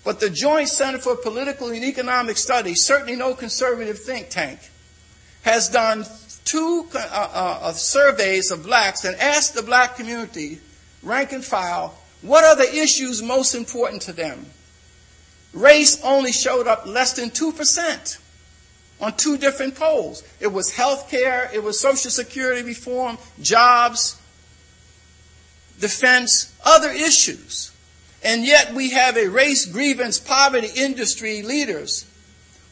[0.05, 4.59] But the Joint Center for Political and Economic Studies, certainly no conservative think tank,
[5.43, 6.05] has done
[6.45, 10.59] two uh, uh, uh, surveys of blacks and asked the black community,
[11.05, 14.45] rank and file, what are the issues most important to them?
[15.53, 18.19] Race only showed up less than 2%
[19.01, 20.23] on two different polls.
[20.41, 24.21] It was health care, it was social security reform, jobs,
[25.81, 27.73] defense, other issues.
[28.23, 32.05] And yet we have a race grievance poverty industry leaders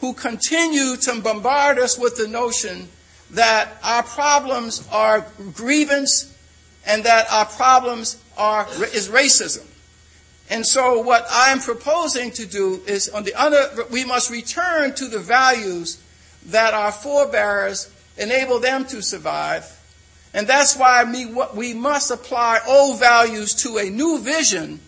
[0.00, 2.88] who continue to bombard us with the notion
[3.30, 6.32] that our problems are grievance
[6.86, 9.66] and that our problems are is racism.
[10.48, 15.08] And so what I'm proposing to do is on the other we must return to
[15.08, 16.02] the values
[16.46, 19.72] that our forebears enable them to survive.
[20.32, 21.04] And that's why
[21.54, 24.80] we, must apply old values to a new vision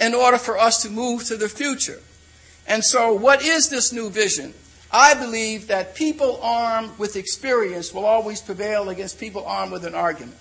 [0.00, 2.00] in order for us to move to the future.
[2.66, 4.54] And so what is this new vision?
[4.90, 9.94] I believe that people armed with experience will always prevail against people armed with an
[9.94, 10.38] argument.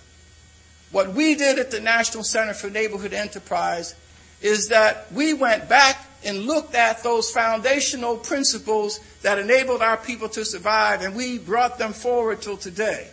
[0.92, 3.96] What we did at the National Center for Neighborhood Enterprise
[4.42, 10.30] is that we went back and looked at those foundational principles that enabled our people
[10.30, 13.08] to survive, and we brought them forward till today.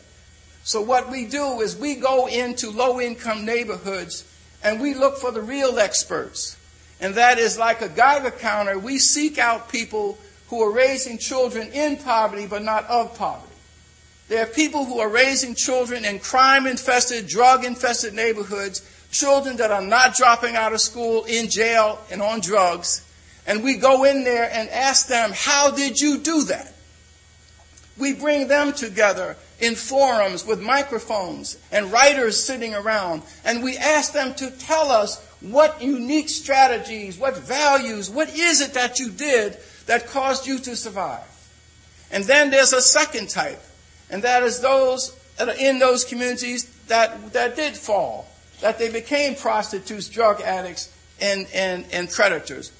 [0.62, 4.25] So what we do is we go into low income neighborhoods
[4.62, 6.57] and we look for the real experts.
[7.01, 8.79] And that is like a Geiger counter.
[8.79, 10.18] We seek out people
[10.49, 13.46] who are raising children in poverty but not of poverty.
[14.29, 19.73] There are people who are raising children in crime infested, drug infested neighborhoods, children that
[19.73, 23.03] are not dropping out of school, in jail, and on drugs.
[23.50, 26.72] And we go in there and ask them, How did you do that?
[27.98, 34.12] We bring them together in forums with microphones and writers sitting around, and we ask
[34.12, 39.58] them to tell us what unique strategies, what values, what is it that you did
[39.86, 41.26] that caused you to survive?
[42.12, 43.60] And then there's a second type,
[44.10, 48.28] and that is those that are in those communities that, that did fall,
[48.60, 52.70] that they became prostitutes, drug addicts, and, and, and predators.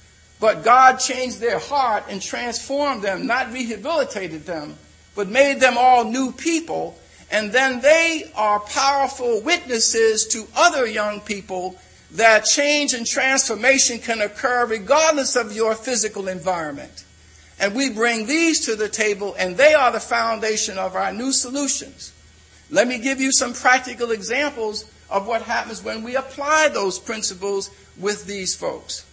[0.41, 4.75] But God changed their heart and transformed them, not rehabilitated them,
[5.15, 6.99] but made them all new people.
[7.29, 11.79] And then they are powerful witnesses to other young people
[12.13, 17.05] that change and transformation can occur regardless of your physical environment.
[17.59, 21.31] And we bring these to the table, and they are the foundation of our new
[21.31, 22.13] solutions.
[22.71, 27.69] Let me give you some practical examples of what happens when we apply those principles
[27.99, 29.05] with these folks.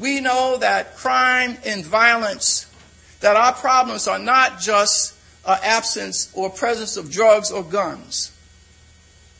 [0.00, 2.66] We know that crime and violence,
[3.20, 8.32] that our problems are not just uh, absence or presence of drugs or guns.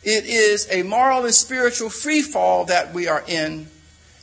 [0.03, 3.67] It is a moral and spiritual free fall that we are in,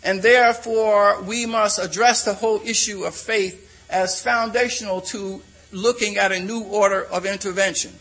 [0.04, 6.30] and therefore we must address the whole issue of faith as foundational to looking at
[6.30, 7.92] a new order of intervention.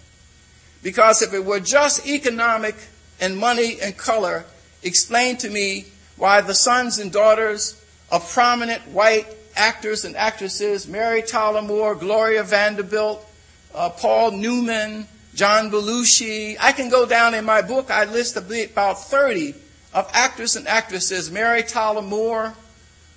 [0.84, 2.76] Because if it were just economic
[3.20, 4.46] and money and color,
[4.84, 5.86] explain to me
[6.18, 7.77] why the sons and daughters
[8.12, 13.26] of prominent white actors and actresses, Mary Tyler Moore, Gloria Vanderbilt,
[13.74, 16.56] uh, Paul Newman, John Belushi.
[16.60, 19.56] I can go down in my book, I list about 30
[19.94, 22.54] of actors and actresses, Mary Tyler Moore,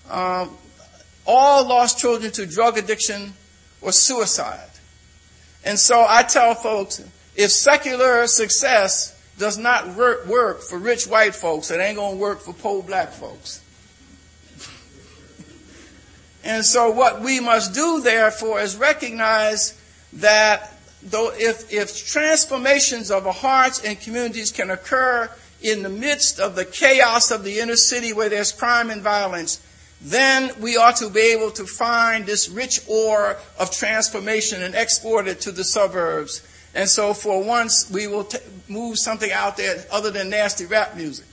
[0.08, 0.56] um,
[1.26, 3.32] all lost children to drug addiction
[3.80, 4.70] or suicide.
[5.64, 7.02] And so I tell folks,
[7.36, 12.20] if secular success does not work, work for rich white folks, it ain't going to
[12.20, 13.62] work for poor black folks.
[16.44, 19.78] And so what we must do, therefore, is recognize
[20.14, 20.72] that
[21.02, 25.30] though if, if transformations of our hearts and communities can occur
[25.62, 29.60] in the midst of the chaos of the inner city where there's crime and violence,
[30.00, 35.28] then we ought to be able to find this rich ore of transformation and export
[35.28, 36.46] it to the suburbs.
[36.74, 40.96] And so for once, we will t- move something out there other than nasty rap
[40.96, 41.26] music.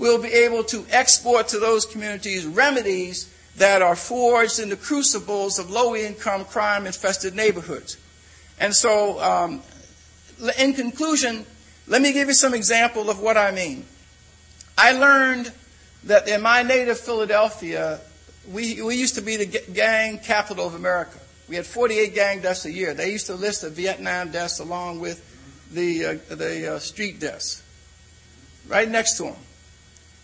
[0.00, 5.58] We'll be able to export to those communities remedies that are forged in the crucibles
[5.58, 7.98] of low income, crime infested neighborhoods.
[8.58, 9.62] And so, um,
[10.58, 11.44] in conclusion,
[11.86, 13.84] let me give you some example of what I mean.
[14.78, 15.52] I learned
[16.04, 18.00] that in my native Philadelphia,
[18.50, 21.18] we, we used to be the gang capital of America.
[21.46, 22.94] We had 48 gang deaths a year.
[22.94, 25.22] They used to list the Vietnam deaths along with
[25.72, 27.62] the, uh, the uh, street deaths
[28.66, 29.36] right next to them.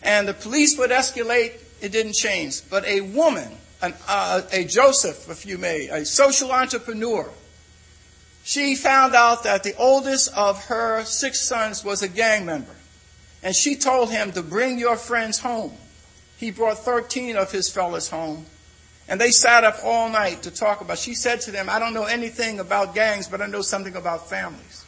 [0.06, 2.68] And the police would escalate it didn't change.
[2.70, 3.50] But a woman,
[3.82, 7.28] an, uh, a Joseph, if you may, a social entrepreneur,
[8.44, 12.74] she found out that the oldest of her six sons was a gang member.
[13.42, 15.72] And she told him to bring your friends home.
[16.36, 18.46] He brought 13 of his fellows home.
[19.08, 20.98] And they sat up all night to talk about.
[20.98, 24.28] She said to them, I don't know anything about gangs, but I know something about
[24.28, 24.84] families.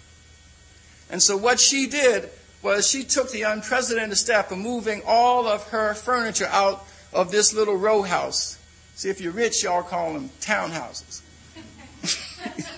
[1.10, 2.30] And so what she did
[2.62, 7.54] was she took the unprecedented step of moving all of her furniture out of this
[7.54, 8.58] little row house.
[8.94, 11.22] See, if you're rich, y'all call them townhouses.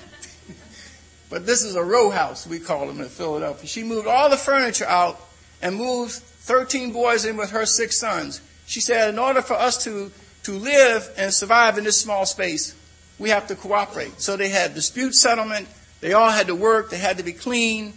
[1.30, 3.66] but this is a row house, we call them in Philadelphia.
[3.66, 5.18] She moved all the furniture out
[5.62, 8.40] and moved 13 boys in with her six sons.
[8.66, 10.10] She said, in order for us to,
[10.44, 12.74] to live and survive in this small space,
[13.18, 14.20] we have to cooperate.
[14.20, 15.68] So they had dispute settlement.
[16.00, 16.90] They all had to work.
[16.90, 17.92] They had to be clean.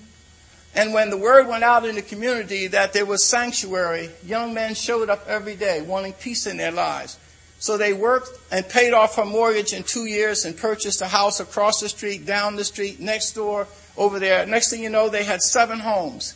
[0.76, 4.74] And when the word went out in the community that there was sanctuary, young men
[4.74, 7.20] showed up every day wanting peace in their lives.
[7.60, 11.40] So they worked and paid off her mortgage in two years and purchased a house
[11.40, 14.46] across the street, down the street, next door, over there.
[14.46, 16.36] Next thing you know, they had seven homes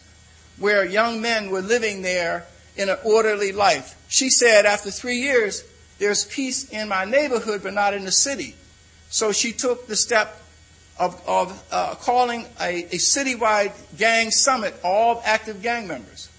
[0.57, 2.45] where young men were living there
[2.77, 3.95] in an orderly life.
[4.07, 5.63] She said, after three years,
[5.99, 8.55] there's peace in my neighborhood, but not in the city.
[9.09, 10.41] So she took the step
[10.99, 16.29] of, of uh, calling a, a citywide gang summit, all active gang members.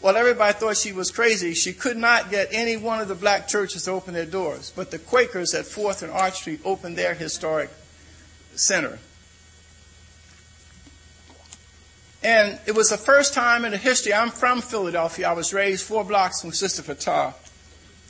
[0.00, 1.54] Well, everybody thought she was crazy.
[1.54, 4.72] She could not get any one of the black churches to open their doors.
[4.74, 7.70] But the Quakers at 4th and Arch Street opened their historic
[8.54, 8.98] center.
[12.22, 15.28] And it was the first time in the history, I'm from Philadelphia.
[15.28, 17.34] I was raised four blocks from Sister Fattah.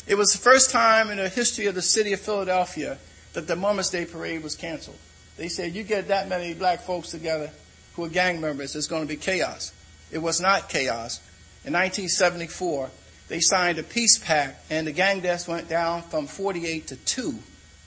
[0.06, 2.98] It was the first time in the history of the city of Philadelphia
[3.32, 4.98] that the Mother's Day parade was canceled.
[5.36, 7.50] They said, you get that many black folks together
[7.94, 9.72] who are gang members, it's going to be chaos.
[10.12, 11.20] It was not chaos.
[11.64, 12.90] In 1974,
[13.28, 17.38] they signed a peace pact, and the gang deaths went down from 48 to 2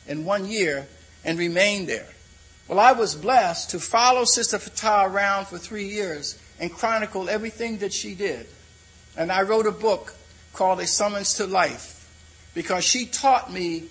[0.07, 0.87] in one year
[1.23, 2.07] and remained there.
[2.67, 7.77] Well, I was blessed to follow Sister Fattah around for three years and chronicle everything
[7.77, 8.45] that she did.
[9.15, 10.15] And I wrote a book
[10.53, 11.93] called A Summons to Life
[12.53, 13.83] because she taught me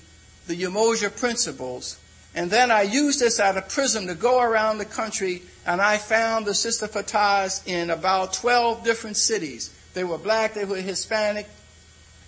[0.46, 1.98] the Umoja principles.
[2.36, 5.96] And then I used this as a prism to go around the country and I
[5.96, 9.74] found the Sister Fattahs in about 12 different cities.
[9.94, 11.48] They were black, they were Hispanic.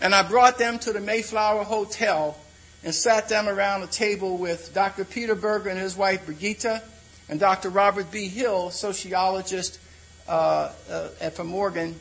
[0.00, 2.36] And I brought them to the Mayflower Hotel
[2.82, 5.04] and sat them around a table with Dr.
[5.04, 6.82] Peter Berger and his wife Brigitte
[7.28, 7.68] and Dr.
[7.68, 8.28] Robert B.
[8.28, 9.78] Hill, sociologist
[10.26, 11.96] uh, uh, from Morgan.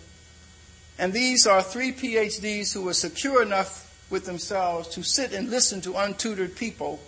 [0.97, 5.81] And these are three PhDs who were secure enough with themselves to sit and listen
[5.81, 7.01] to untutored people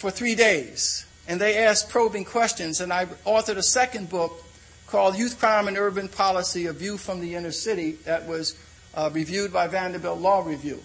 [0.00, 1.04] for three days.
[1.28, 2.80] And they asked probing questions.
[2.80, 4.42] And I authored a second book
[4.86, 8.56] called Youth Crime and Urban Policy, A View from the Inner City, that was
[8.94, 10.82] uh, reviewed by Vanderbilt Law Review.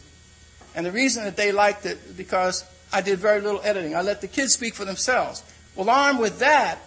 [0.76, 3.96] And the reason that they liked it, because I did very little editing.
[3.96, 5.44] I let the kids speak for themselves.
[5.76, 6.80] Well, armed with that,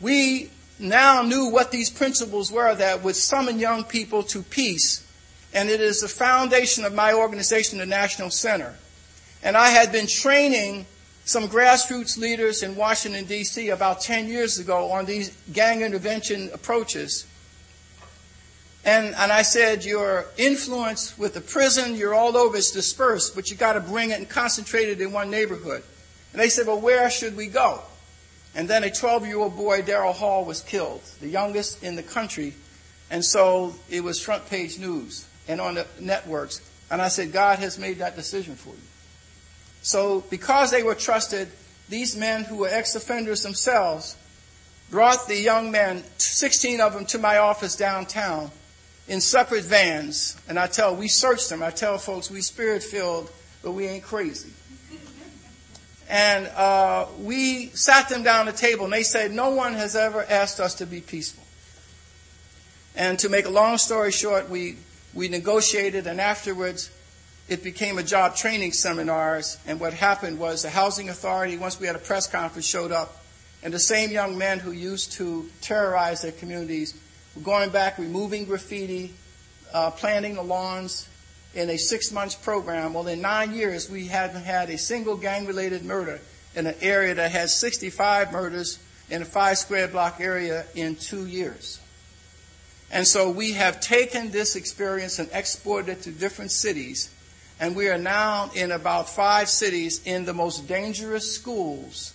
[0.00, 5.04] we now knew what these principles were that would summon young people to peace.
[5.52, 8.76] And it is the foundation of my organization, the National Center.
[9.42, 10.86] And I had been training
[11.26, 13.70] some grassroots leaders in Washington, D.C.
[13.70, 17.26] about 10 years ago on these gang intervention approaches.
[18.84, 23.50] And, and I said, your influence with the prison, you're all over, it's dispersed, but
[23.50, 25.82] you got to bring it and concentrate it in one neighborhood.
[26.32, 27.80] And they said, well, where should we go?
[28.54, 32.04] And then a 12 year old boy, Darryl Hall, was killed, the youngest in the
[32.04, 32.54] country.
[33.10, 36.60] And so it was front page news and on the networks.
[36.88, 38.80] And I said, God has made that decision for you.
[39.86, 41.46] So, because they were trusted,
[41.88, 44.16] these men who were ex offenders themselves
[44.90, 48.50] brought the young men, 16 of them, to my office downtown
[49.06, 50.36] in separate vans.
[50.48, 51.62] And I tell, we searched them.
[51.62, 53.30] I tell folks, we spirit filled,
[53.62, 54.50] but we ain't crazy.
[56.08, 59.94] And uh, we sat them down at the table, and they said, No one has
[59.94, 61.44] ever asked us to be peaceful.
[62.96, 64.78] And to make a long story short, we,
[65.14, 66.90] we negotiated, and afterwards,
[67.48, 69.58] it became a job training seminars.
[69.66, 73.22] And what happened was the housing authority, once we had a press conference, showed up.
[73.62, 76.94] And the same young men who used to terrorize their communities
[77.34, 79.14] were going back, removing graffiti,
[79.72, 81.08] uh, planting the lawns
[81.54, 82.94] in a six month program.
[82.94, 86.20] Well, in nine years, we haven't had a single gang related murder
[86.54, 88.78] in an area that has 65 murders
[89.08, 91.80] in a five square block area in two years.
[92.90, 97.10] And so we have taken this experience and exported it to different cities
[97.58, 102.12] and we are now in about five cities in the most dangerous schools.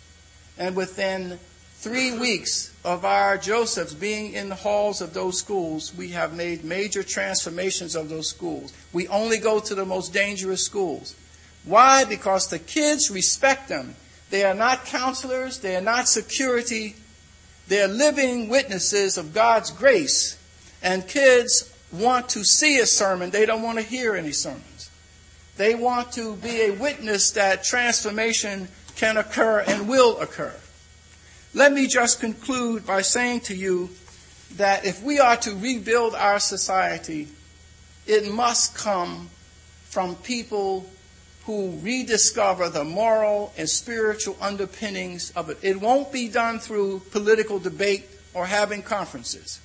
[0.58, 1.40] And within
[1.76, 6.64] three weeks of our Josephs being in the halls of those schools, we have made
[6.64, 8.72] major transformations of those schools.
[8.94, 11.16] We only go to the most dangerous schools.
[11.66, 12.06] Why?
[12.06, 13.96] Because the kids respect them.
[14.30, 16.96] They are not counselors, they are not security,
[17.68, 20.38] they are living witnesses of God's grace.
[20.84, 24.64] And kids want to see a sermon, they don't want to hear any sermon.
[25.58, 30.54] They want to be a witness that transformation can occur and will occur.
[31.54, 33.90] Let me just conclude by saying to you
[34.56, 37.28] that if we are to rebuild our society,
[38.08, 39.30] it must come
[39.86, 40.90] from people
[41.46, 45.58] who rediscover the moral and spiritual underpinnings of it.
[45.62, 49.60] It won't be done through political debate or having conferences.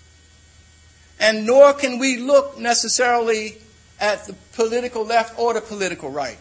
[1.21, 3.59] And nor can we look necessarily
[4.01, 6.39] at the political left or the political right.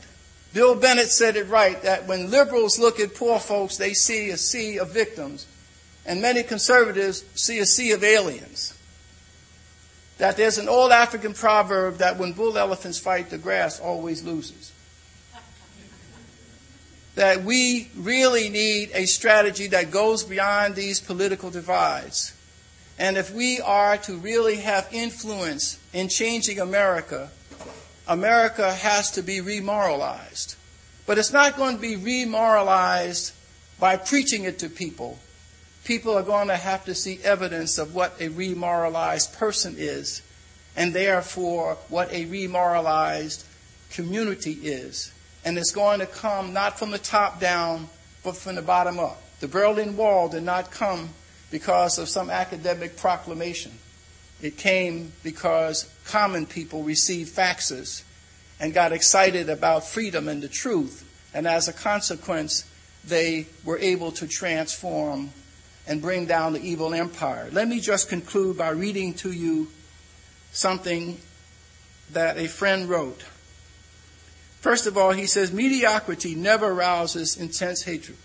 [0.54, 4.38] Bill Bennett said it right that when liberals look at poor folks, they see a
[4.38, 5.46] sea of victims,
[6.06, 8.74] and many conservatives see a sea of aliens.
[10.18, 14.72] That there's an old African proverb that when bull elephants fight, the grass always loses.
[17.16, 22.34] That we really need a strategy that goes beyond these political divides.
[22.98, 27.30] And if we are to really have influence in changing America,
[28.08, 30.56] America has to be remoralized.
[31.06, 33.34] But it's not going to be remoralized
[33.80, 35.20] by preaching it to people.
[35.84, 40.22] People are going to have to see evidence of what a remoralized person is.
[40.76, 43.46] and therefore what a remoralized
[43.92, 45.12] community is.
[45.44, 47.88] And it's going to come not from the top down,
[48.24, 49.22] but from the bottom up.
[49.40, 51.10] The Berlin Wall did not come
[51.52, 53.72] because of some academic proclamation.
[54.42, 58.04] It came because common people received faxes
[58.60, 61.04] and got excited about freedom and the truth.
[61.34, 62.66] And as a consequence,
[63.04, 65.32] they were able to transform
[65.88, 67.50] and bring down the evil empire.
[67.52, 69.68] Let me just conclude by reading to you
[70.52, 71.20] something
[72.12, 73.24] that a friend wrote.
[74.62, 78.18] First of all, he says, mediocrity never arouses intense hatred.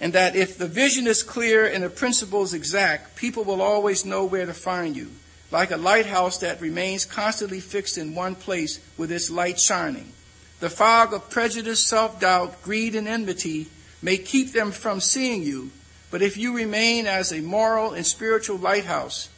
[0.00, 4.24] And that if the vision is clear and the principles exact, people will always know
[4.24, 5.10] where to find you,
[5.50, 10.12] like a lighthouse that remains constantly fixed in one place with its light shining.
[10.60, 13.68] The fog of prejudice, self-doubt, greed, and enmity
[14.02, 15.70] may keep them from seeing you,
[16.10, 19.28] but if you remain as a moral and spiritual lighthouse,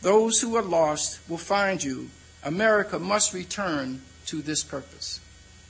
[0.00, 2.10] those who are lost will find you.
[2.44, 5.20] America must return to this purpose.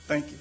[0.05, 0.37] Thank you.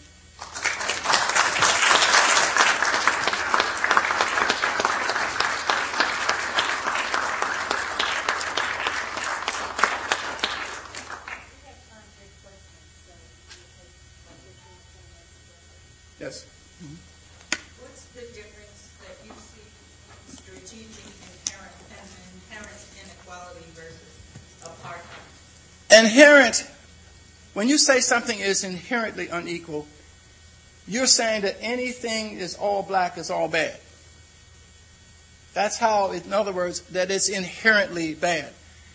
[16.20, 16.44] Yes.
[17.78, 19.62] What's the difference that you see
[20.34, 21.06] strategic
[21.46, 22.09] inherent and
[22.50, 24.18] inherent inequality versus
[24.61, 25.22] apartheid?
[25.96, 26.66] Inherent,
[27.59, 29.84] when you say something is inherently unequal,
[30.86, 33.76] you're saying that anything is all black is all bad.
[35.54, 38.52] That's how, in other words, that it's inherently bad.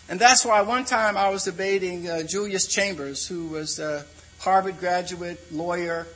[0.08, 4.06] And that's why one time I was debating uh, Julius Chambers, who was a
[4.40, 6.08] Harvard graduate, lawyer,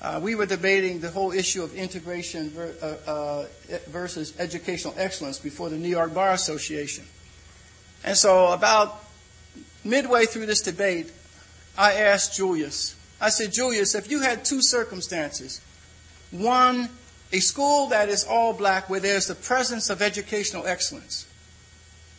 [0.00, 3.46] uh, we were debating the whole issue of integration ver- uh, uh,
[3.88, 7.04] versus educational excellence before the New York Bar Association.
[8.04, 9.02] And so, about
[9.82, 11.10] midway through this debate,
[11.76, 15.60] I asked Julius, I said, Julius, if you had two circumstances,
[16.30, 16.88] one,
[17.32, 21.26] a school that is all black where there's the presence of educational excellence,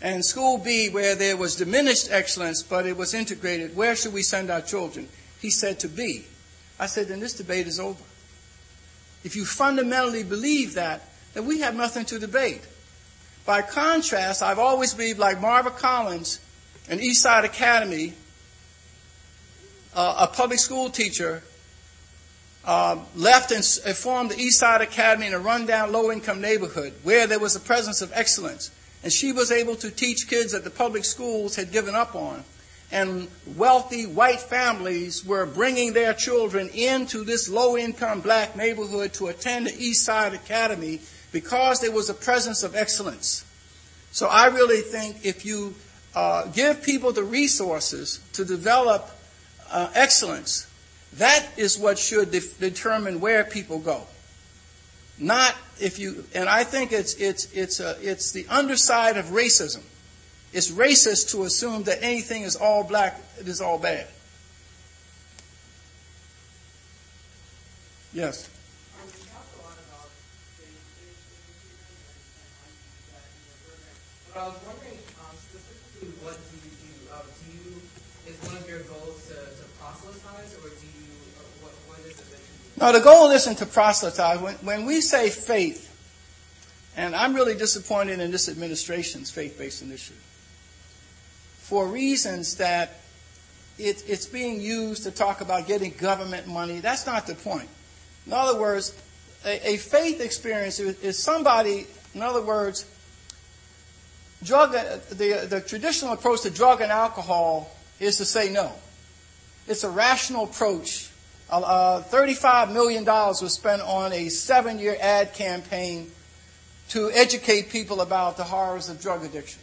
[0.02, 4.24] and school B where there was diminished excellence but it was integrated, where should we
[4.24, 5.08] send our children?
[5.40, 6.26] He said to B.
[6.80, 8.04] I said, then this debate is over.
[9.24, 12.62] If you fundamentally believe that, then we have nothing to debate.
[13.46, 16.40] By contrast, I've always believed, like Marva Collins,
[16.90, 18.14] an Eastside Academy,
[19.96, 21.44] uh, a public school teacher,
[22.66, 23.66] uh, left and
[23.96, 28.12] formed the Eastside Academy in a rundown low-income neighborhood where there was a presence of
[28.14, 28.72] excellence.
[29.04, 32.44] And she was able to teach kids that the public schools had given up on
[32.92, 39.28] and wealthy white families were bringing their children into this low income black neighborhood to
[39.28, 41.00] attend the East Side Academy
[41.32, 43.46] because there was a presence of excellence.
[44.12, 45.74] So I really think if you
[46.14, 49.10] uh, give people the resources to develop
[49.72, 50.68] uh, excellence,
[51.14, 54.04] that is what should de- determine where people go.
[55.18, 59.84] Not if you, and I think it's, it's, it's, a, it's the underside of racism
[60.54, 64.08] it's racist to assume that anything is all black, it is all bad.
[68.14, 68.50] Yes.
[74.34, 76.92] But I was wondering um, specifically, what do you do?
[77.12, 77.72] Um, do you
[78.28, 81.12] is one of your goals to, to proselytize, or do you?
[81.40, 82.71] Or what, what is it that you do?
[82.82, 84.42] No, the goal isn't to proselytize.
[84.42, 85.88] When, when we say faith,
[86.98, 90.22] and I'm really disappointed in this administration's faith-based initiative
[91.60, 93.02] for reasons that
[93.78, 96.80] it, it's being used to talk about getting government money.
[96.80, 97.70] That's not the point.
[98.26, 99.00] In other words,
[99.46, 102.86] a, a faith experience is, is somebody, in other words,
[104.44, 108.74] drug, the, the traditional approach to drug and alcohol is to say no.
[109.68, 111.11] It's a rational approach.
[111.52, 116.10] Uh, $35 million was spent on a seven year ad campaign
[116.90, 119.62] to educate people about the horrors of drug addiction.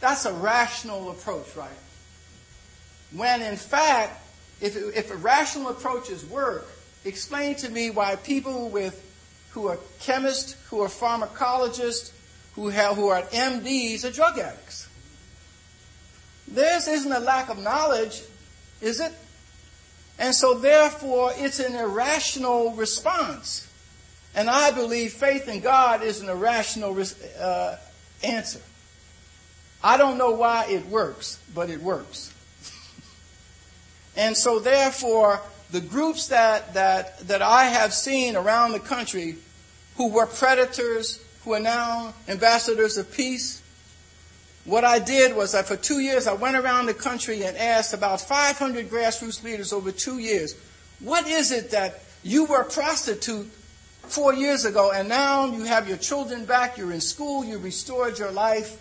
[0.00, 1.70] That's a rational approach, right?
[3.12, 4.20] When in fact,
[4.60, 6.66] if, if rational approaches work,
[7.04, 9.00] explain to me why people with
[9.50, 12.12] who are chemists, who are pharmacologists,
[12.54, 14.88] who have who are MDs are drug addicts.
[16.48, 18.22] This isn't a lack of knowledge,
[18.80, 19.12] is it?
[20.18, 23.70] And so therefore it's an irrational response.
[24.34, 26.96] And I believe faith in God is an irrational
[27.38, 27.76] uh,
[28.22, 28.60] answer.
[29.82, 32.32] I don't know why it works, but it works.
[34.16, 35.40] and so therefore,
[35.70, 39.36] the groups that, that, that I have seen around the country
[39.96, 43.60] who were predators, who are now ambassadors of peace,
[44.64, 47.92] what I did was that for two years I went around the country and asked
[47.92, 50.54] about 500 grassroots leaders over two years,
[51.00, 53.46] what is it that you were a prostitute
[54.02, 58.18] four years ago and now you have your children back, you're in school, you restored
[58.18, 58.80] your life,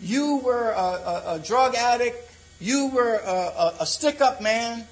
[0.00, 4.84] you were a, a, a drug addict, you were a, a stick up man,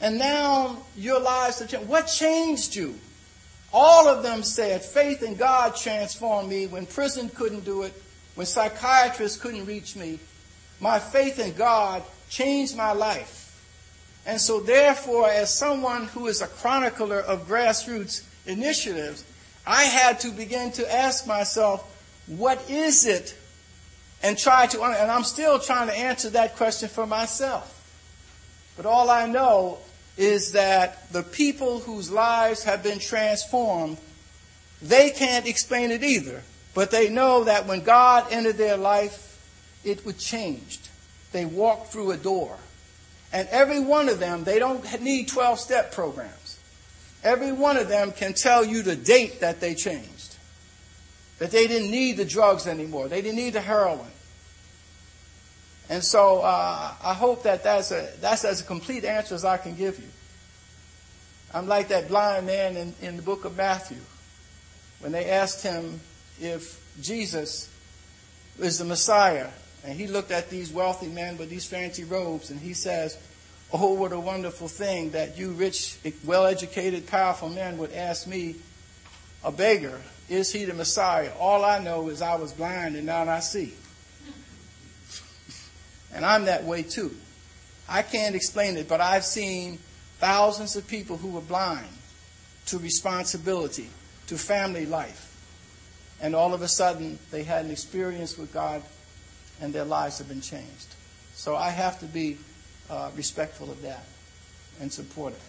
[0.00, 1.88] and now your lives have changed.
[1.88, 2.98] What changed you?
[3.72, 7.92] All of them said faith in God transformed me when prison couldn't do it,
[8.36, 10.20] when psychiatrists couldn't reach me.
[10.78, 13.42] My faith in God changed my life.
[14.26, 19.24] And so, therefore, as someone who is a chronicler of grassroots initiatives,
[19.66, 21.92] I had to begin to ask myself,
[22.26, 23.36] what is it?
[24.22, 27.72] And try to, and I'm still trying to answer that question for myself.
[28.76, 29.78] But all I know
[30.16, 33.98] is that the people whose lives have been transformed,
[34.82, 36.42] they can't explain it either.
[36.76, 39.40] But they know that when God entered their life,
[39.82, 40.90] it was changed.
[41.32, 42.54] They walked through a door.
[43.32, 46.58] And every one of them, they don't need 12 step programs.
[47.24, 50.36] Every one of them can tell you the date that they changed.
[51.38, 53.08] That they didn't need the drugs anymore.
[53.08, 54.12] They didn't need the heroin.
[55.88, 59.76] And so uh, I hope that that's, a, that's as complete answer as I can
[59.76, 60.08] give you.
[61.54, 63.96] I'm like that blind man in, in the book of Matthew
[65.00, 66.00] when they asked him
[66.40, 67.70] if Jesus
[68.58, 69.48] is the Messiah.
[69.84, 73.18] And he looked at these wealthy men with these fancy robes and he says,
[73.72, 78.56] Oh, what a wonderful thing that you rich, well educated, powerful men would ask me,
[79.44, 81.30] a beggar, is he the Messiah?
[81.38, 83.74] All I know is I was blind and now I see.
[86.14, 87.14] And I'm that way too.
[87.88, 89.78] I can't explain it, but I've seen
[90.18, 91.88] thousands of people who were blind
[92.66, 93.88] to responsibility,
[94.28, 95.25] to family life.
[96.20, 98.82] And all of a sudden, they had an experience with God
[99.60, 100.94] and their lives have been changed.
[101.34, 102.38] So I have to be
[102.88, 104.04] uh, respectful of that
[104.80, 105.40] and support it.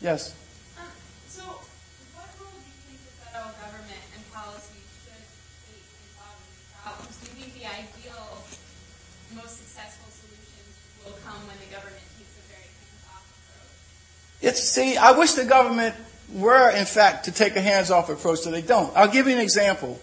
[0.00, 0.34] Yes?
[0.78, 0.84] Um,
[1.28, 1.42] so,
[2.16, 5.24] what role do you think the federal government and policy should
[5.68, 7.12] take in solving these problems?
[7.20, 8.40] Do you think the ideal,
[9.36, 10.72] most successful solutions
[11.04, 14.40] will come when the government takes a very hands-off approach?
[14.40, 15.96] It's, see, I wish the government
[16.32, 18.94] were, in fact, to take a hands-off approach, so they don't.
[18.96, 20.00] I'll give you an example.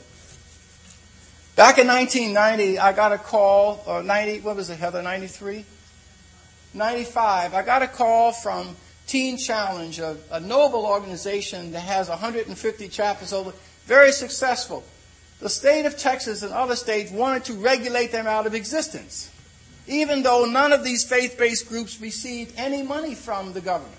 [1.55, 5.65] Back in 1990, I got a call, or 90, what was it, Heather, 93?
[6.73, 8.75] 95, I got a call from
[9.07, 13.53] Teen Challenge, a, a noble organization that has 150 chapters over,
[13.85, 14.83] very successful.
[15.39, 19.31] The state of Texas and other states wanted to regulate them out of existence,
[19.87, 23.95] even though none of these faith-based groups received any money from the government.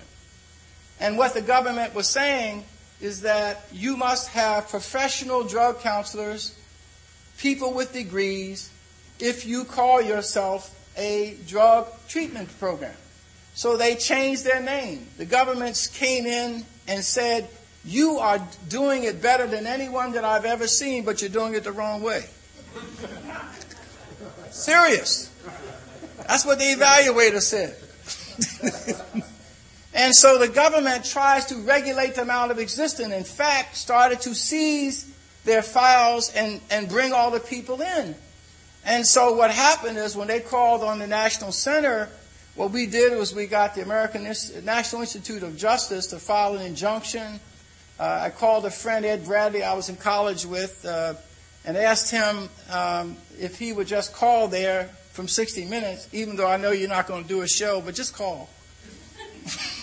[0.99, 2.65] And what the government was saying
[3.01, 6.57] is that you must have professional drug counselors,
[7.37, 8.69] people with degrees,
[9.19, 12.95] if you call yourself a drug treatment program.
[13.53, 15.07] So they changed their name.
[15.17, 17.49] The governments came in and said,
[17.85, 21.63] You are doing it better than anyone that I've ever seen, but you're doing it
[21.63, 22.25] the wrong way.
[24.49, 25.31] Serious.
[26.27, 27.75] That's what the evaluator said.
[29.99, 33.13] and so the government tries to regulate them out of existence.
[33.13, 35.05] In fact, started to seize
[35.43, 38.15] their files and, and bring all the people in.
[38.85, 42.07] And so what happened is when they called on the National Center,
[42.55, 46.65] what we did was we got the American National Institute of Justice to file an
[46.65, 47.41] injunction.
[47.99, 51.15] Uh, I called a friend, Ed Bradley, I was in college with, uh,
[51.65, 56.47] and asked him um, if he would just call there from 60 Minutes, even though
[56.47, 58.49] I know you're not going to do a show, but just call.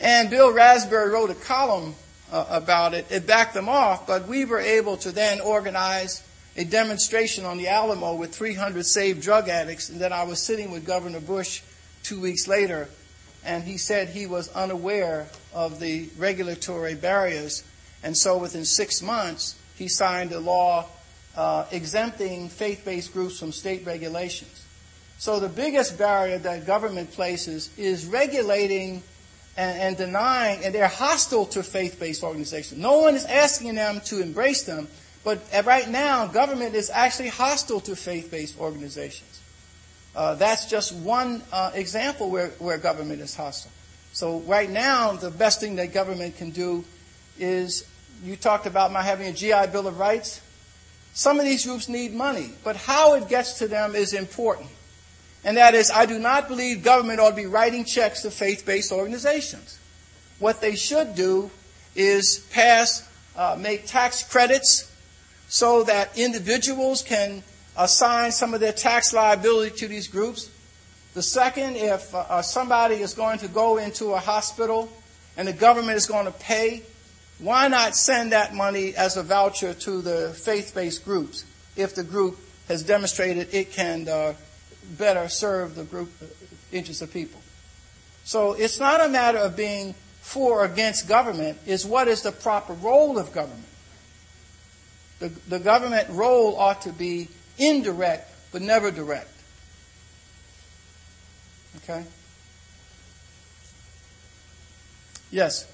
[0.00, 1.94] and Bill Raspberry wrote a column
[2.32, 3.06] uh, about it.
[3.10, 6.22] It backed them off, but we were able to then organize
[6.56, 10.70] a demonstration on the Alamo with 300 saved drug addicts, and then I was sitting
[10.70, 11.62] with Governor Bush
[12.02, 12.88] two weeks later,
[13.44, 17.62] and he said he was unaware of the regulatory barriers,
[18.02, 20.86] and so within six months, he signed a law
[21.36, 24.64] uh, exempting faith-based groups from state regulations.
[25.18, 29.02] So the biggest barrier that government places is regulating
[29.56, 32.80] and, and denying, and they're hostile to faith-based organizations.
[32.80, 34.88] No one is asking them to embrace them,
[35.24, 39.40] but right now, government is actually hostile to faith-based organizations.
[40.14, 43.70] Uh, that's just one uh, example where, where government is hostile.
[44.12, 46.84] So right now, the best thing that government can do
[47.38, 47.86] is,
[48.24, 50.40] you talked about my having a GI Bill of Rights.
[51.12, 54.68] Some of these groups need money, but how it gets to them is important.
[55.44, 58.92] And that is, I do not believe government ought to be writing checks to faith-based
[58.92, 59.78] organizations.
[60.38, 61.50] What they should do
[61.96, 64.90] is pass, uh, make tax credits
[65.48, 67.42] so that individuals can
[67.76, 70.50] assign some of their tax liability to these groups.
[71.14, 74.90] The second, if uh, somebody is going to go into a hospital
[75.36, 76.82] and the government is going to pay,
[77.38, 81.44] why not send that money as a voucher to the faith-based groups
[81.76, 82.38] if the group
[82.68, 84.34] has demonstrated it can uh,
[84.90, 86.26] better serve the group uh,
[86.72, 87.40] interests of people?
[88.24, 92.32] So it's not a matter of being for or against government, it's what is the
[92.32, 93.64] proper role of government.
[95.18, 97.28] The, the government role ought to be
[97.58, 99.30] indirect, but never direct.
[101.78, 102.04] Okay?
[105.30, 105.66] Yes.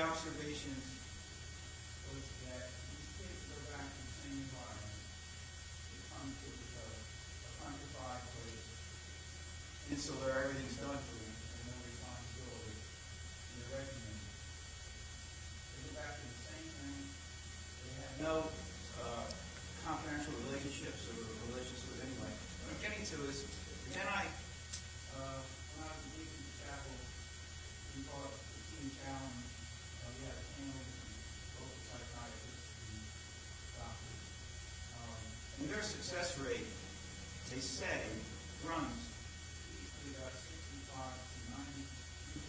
[0.00, 0.84] Observations
[2.10, 5.00] was that these kids go back to the same environment.
[5.92, 8.66] They come to a, a countrified place,
[9.92, 12.76] insular, everything's done for them, and no responsibility.
[12.80, 14.24] And they're regimented.
[15.70, 17.00] They go back to the same thing.
[17.84, 18.34] They have no
[19.04, 19.26] uh,
[19.84, 21.16] confidential relationships or
[21.50, 22.32] relations with anyone.
[22.64, 23.44] What I'm getting to is,
[23.92, 24.24] then I,
[25.18, 26.94] uh, when I was in Legion Chapel,
[27.96, 29.44] we call it the Teen Challenge.
[30.00, 31.00] Uh, we had a panel with
[31.58, 33.02] local psychiatrists and
[33.74, 34.24] doctors.
[34.94, 35.20] Um,
[35.58, 36.66] and their success rate,
[37.54, 38.02] they say,
[38.66, 38.98] runs
[39.78, 41.86] usually about 65 to 90.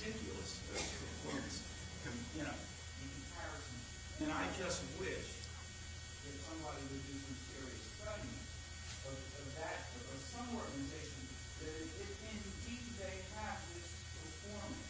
[0.02, 1.62] Ridiculous performance,
[2.34, 3.78] you know, in comparison.
[4.26, 5.46] And I just wish
[6.26, 8.42] that somebody would do some serious studying
[9.06, 11.22] of, of that, of, some organization
[11.62, 13.94] that if indeed they have this
[14.26, 14.90] performance,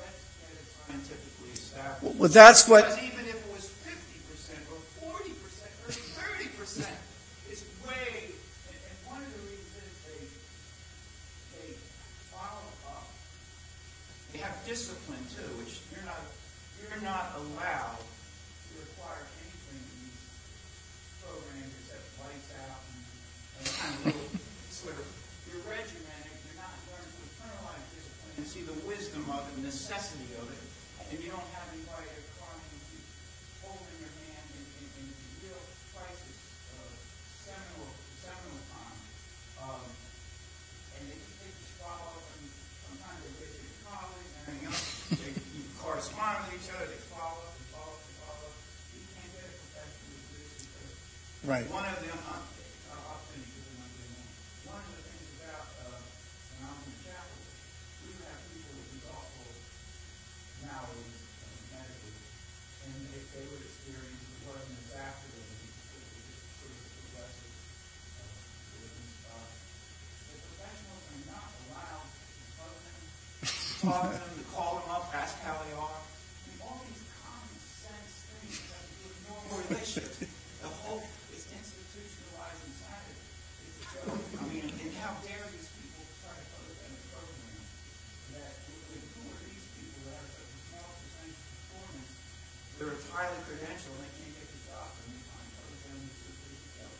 [0.00, 2.16] let's get it scientifically established.
[2.16, 2.88] Well, that's what.
[2.88, 4.80] Because even if it was 50% or
[5.12, 5.28] 40%
[5.84, 6.88] or 30%,
[7.52, 10.22] it's way, and, and one of the reasons is they,
[11.52, 11.68] they
[12.32, 13.12] follow up.
[14.32, 16.22] They have discipline too, which you're not,
[16.80, 20.16] you're not allowed to require anything in these
[21.20, 23.04] programs except lights out and,
[23.60, 24.30] and kind of little
[24.72, 25.04] sort of,
[25.52, 30.32] you're regimented, you're not learning to internalize discipline and see the wisdom of it, necessity
[30.40, 30.62] of it,
[31.12, 33.04] and you don't have anybody to come and keep
[33.60, 35.06] holding your hand in, in, in
[35.44, 35.60] real
[35.92, 36.36] crisis,
[36.72, 36.88] uh,
[37.44, 37.92] seminal,
[38.24, 38.96] seminal time.
[39.62, 39.84] Um,
[40.98, 42.48] and they just take this follow up, and
[42.88, 44.82] sometimes they get to college and everything else.
[45.12, 48.56] They, you correspond with each other, they follow up, they follow up, they follow up.
[48.96, 50.90] You can't get a professional with this because
[51.46, 51.66] Right.
[51.70, 54.26] one of them, uh, uh, I'll finish this and I'll get on.
[54.72, 57.38] One of the things about, uh, when I was in chapel,
[58.02, 59.46] we would have people with these awful
[60.66, 62.18] maladies, uh, medically,
[62.82, 66.82] and they, they would experience it wasn't as after them, it was just sort of
[66.98, 67.54] progressive,
[68.16, 68.32] uh,
[68.78, 69.46] different stuff.
[70.30, 73.02] The professionals are not allowed to hug them,
[73.82, 75.98] to talk to them, to call them up, ask how they are.
[76.62, 80.22] All these common sense things that have to do with normal relationships.
[80.62, 81.02] The whole
[81.34, 83.18] is institutionalized insanity.
[83.66, 84.22] It's a joke.
[84.38, 87.58] I mean, and how dare these people try to put it in a program
[88.38, 92.14] that who are these people that have such a small percentage of performance?
[92.78, 96.30] They're highly credentialed and they can't get the job and they find other families to
[96.38, 96.94] do it.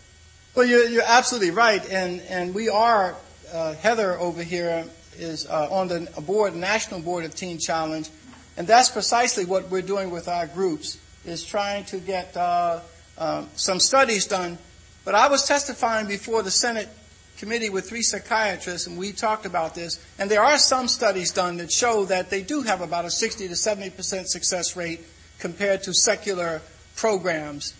[0.58, 3.14] Well, you're, you're absolutely right, and and we are
[3.54, 8.08] uh, Heather over here is uh, on the board, national board of Teen Challenge,
[8.56, 12.80] and that's precisely what we're doing with our groups is trying to get uh,
[13.18, 14.58] um, some studies done.
[15.04, 16.88] But I was testifying before the Senate
[17.38, 20.04] committee with three psychiatrists, and we talked about this.
[20.18, 23.48] And there are some studies done that show that they do have about a 60
[23.48, 25.00] to 70 percent success rate
[25.38, 26.62] compared to secular
[26.94, 27.74] programs.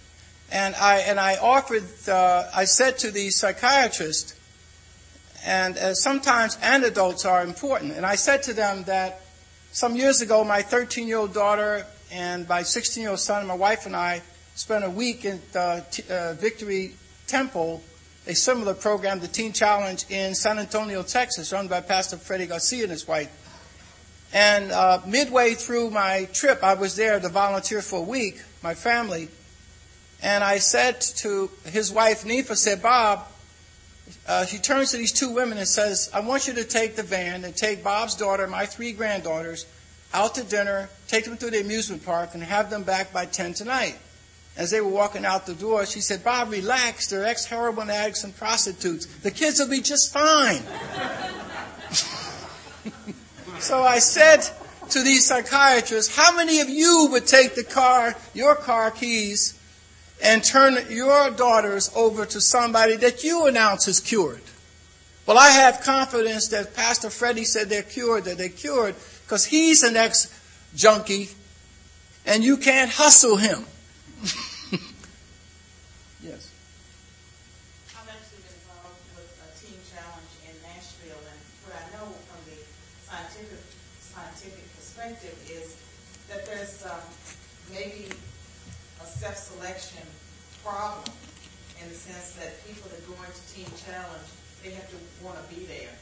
[0.51, 4.35] And I and I offered, uh, I said to the psychiatrist,
[5.45, 7.93] and uh, sometimes anecdotes are important.
[7.93, 9.20] And I said to them that
[9.72, 14.22] some years ago, my 13-year-old daughter and my 16-year-old son, my wife and I,
[14.55, 16.93] spent a week the T- uh, Victory
[17.26, 17.82] Temple,
[18.26, 22.82] a similar program, the Teen Challenge in San Antonio, Texas, run by Pastor Freddie Garcia
[22.82, 23.30] and his wife.
[24.34, 28.74] And uh, midway through my trip, I was there to volunteer for a week, my
[28.74, 29.28] family,
[30.22, 33.26] and I said to his wife, Ninfa, said, Bob,
[34.27, 37.03] uh, she turns to these two women and says, I want you to take the
[37.03, 39.67] van and take Bob's daughter, my three granddaughters,
[40.15, 43.55] out to dinner, take them to the amusement park, and have them back by 10
[43.55, 43.97] tonight.
[44.55, 47.09] as they were walking out the door, she said, Bob, relax.
[47.09, 49.07] They're ex heroin addicts and prostitutes.
[49.07, 50.61] The kids will be just fine.
[53.59, 54.47] so I said
[54.91, 59.59] to these psychiatrists, how many of you would take the car, your car keys,
[60.23, 64.41] and turn your daughters over to somebody that you announce is cured?
[65.27, 68.95] Well, I have confidence that Pastor Freddie said they're cured, that they're cured,
[69.25, 70.29] because he's an ex
[70.75, 71.29] junkie,
[72.27, 73.64] and you can't hustle him.
[76.23, 76.51] yes.
[77.95, 82.43] I've actually been involved with a teen challenge in Nashville, and what I know from
[82.51, 82.59] the
[83.07, 83.62] scientific
[84.01, 85.77] scientific perspective is
[86.29, 87.03] that there's um,
[87.70, 88.09] maybe
[89.03, 89.91] a self-selection
[90.73, 91.05] problem
[91.77, 94.25] in the sense that people that go into teen challenge
[94.64, 95.93] they have to want to be there.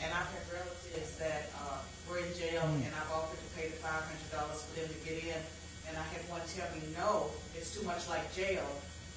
[0.00, 3.76] And I've had relatives that uh, were in jail, and I've offered to pay the
[3.82, 5.40] five hundred dollars for them to get in,
[5.90, 8.64] and I had one tell me, no, it's too much like jail.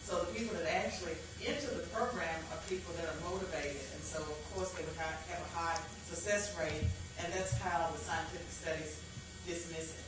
[0.04, 4.20] So the people that actually enter the program are people that are motivated, and so
[4.26, 5.80] of course they would have, have a high
[6.10, 6.90] success rate,
[7.22, 8.98] and that's how the scientific studies
[9.46, 10.06] dismiss it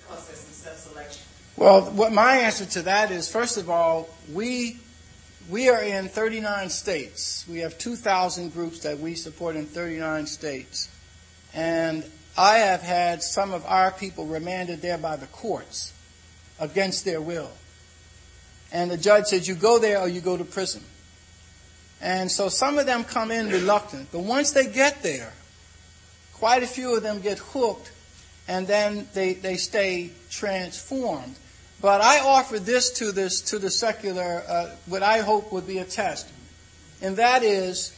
[0.00, 1.31] because there's some self-selection.
[1.56, 4.78] Well, what my answer to that is, first of all, we
[5.50, 7.44] we are in 39 states.
[7.48, 10.88] We have 2,000 groups that we support in 39 states.
[11.52, 12.04] And
[12.38, 15.92] I have had some of our people remanded there by the courts
[16.60, 17.50] against their will.
[18.72, 20.82] And the judge says, you go there or you go to prison.
[22.00, 24.08] And so some of them come in reluctant.
[24.12, 25.32] But once they get there,
[26.34, 27.92] quite a few of them get hooked
[28.48, 31.36] and then they, they stay transformed.
[31.82, 35.78] But I offer this to this to the secular, uh, what I hope would be
[35.78, 36.28] a test,
[37.02, 37.92] and that is,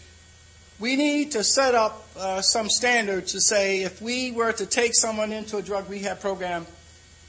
[0.80, 4.95] we need to set up uh, some standard to say if we were to take
[4.95, 6.66] someone into a drug rehab program,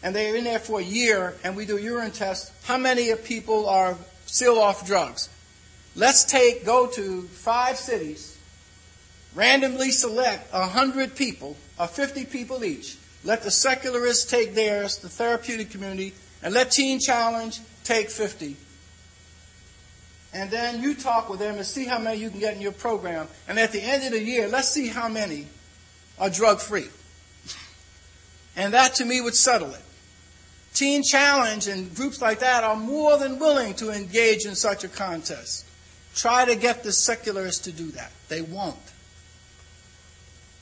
[0.01, 3.25] and they're in there for a year, and we do urine tests, how many of
[3.25, 5.27] people are still off drugs?
[5.93, 8.37] Let's take go to five cities,
[9.35, 12.97] randomly select hundred people, or fifty people each.
[13.25, 18.55] Let the secularists take theirs, the therapeutic community and let Teen Challenge take 50.
[20.33, 22.73] And then you talk with them and see how many you can get in your
[22.73, 23.27] program.
[23.47, 25.47] And at the end of the year, let's see how many
[26.19, 26.87] are drug free.
[28.57, 29.81] And that to me would settle it.
[30.73, 34.89] Teen Challenge and groups like that are more than willing to engage in such a
[34.89, 35.65] contest.
[36.15, 38.11] Try to get the secularists to do that.
[38.27, 38.75] They won't.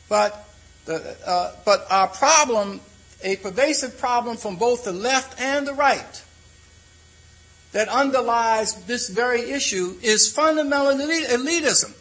[0.08, 0.48] But,
[0.86, 2.80] the, uh, but our problem
[3.24, 6.24] a pervasive problem from both the left and the right
[7.72, 11.94] that underlies this very issue is fundamental elitism.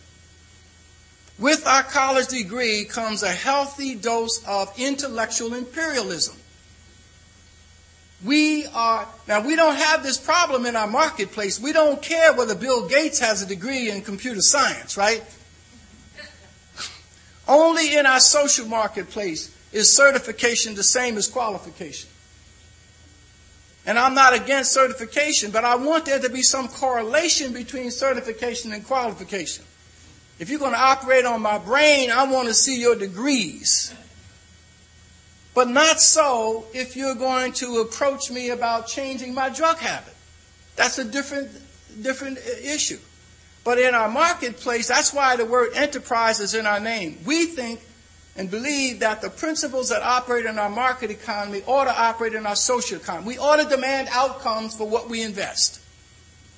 [1.39, 6.37] With our college degree comes a healthy dose of intellectual imperialism.
[8.25, 11.59] We are, now we don't have this problem in our marketplace.
[11.59, 15.25] We don't care whether Bill Gates has a degree in computer science, right?
[17.49, 22.09] Only in our social marketplace is certification the same as qualification?
[23.85, 28.73] And I'm not against certification, but I want there to be some correlation between certification
[28.73, 29.65] and qualification.
[30.39, 33.93] If you're going to operate on my brain, I want to see your degrees.
[35.55, 40.15] But not so if you're going to approach me about changing my drug habit.
[40.77, 41.51] That's a different,
[42.01, 42.99] different issue.
[43.65, 47.19] But in our marketplace, that's why the word enterprise is in our name.
[47.27, 47.81] We think
[48.37, 52.47] and believe that the principles that operate in our market economy ought to operate in
[52.47, 53.27] our social economy.
[53.27, 55.81] We ought to demand outcomes for what we invest.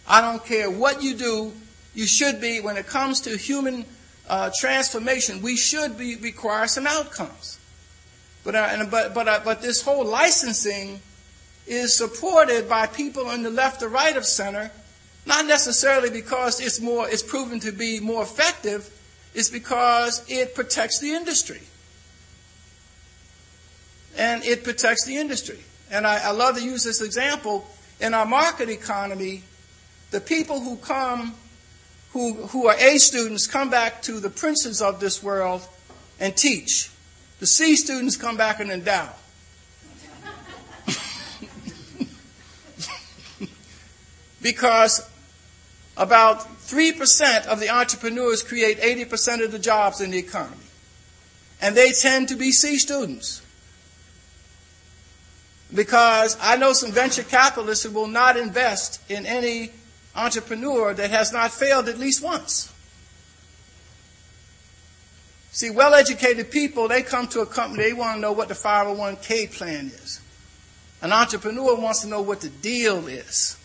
[0.06, 1.52] I don't care what you do,
[1.94, 3.84] you should be, when it comes to human
[4.28, 7.58] uh, transformation, we should be, require some outcomes.
[8.44, 11.00] But, uh, but, but, uh, but this whole licensing
[11.66, 14.70] is supported by people on the left or right of center,
[15.26, 18.90] not necessarily because it's more, it's proven to be more effective,
[19.34, 21.60] is because it protects the industry.
[24.16, 25.58] And it protects the industry.
[25.90, 27.66] And I, I love to use this example.
[28.00, 29.42] In our market economy,
[30.12, 31.34] the people who come,
[32.12, 35.66] who, who are A students, come back to the princes of this world
[36.20, 36.90] and teach.
[37.40, 39.08] The C students come back and endow.
[44.42, 45.10] because
[45.96, 50.56] about 3% of the entrepreneurs create 80% of the jobs in the economy.
[51.60, 53.42] And they tend to be C students.
[55.74, 59.70] Because I know some venture capitalists who will not invest in any
[60.14, 62.72] entrepreneur that has not failed at least once.
[65.50, 68.54] See, well educated people, they come to a company, they want to know what the
[68.54, 70.20] 501k plan is.
[71.00, 73.56] An entrepreneur wants to know what the deal is.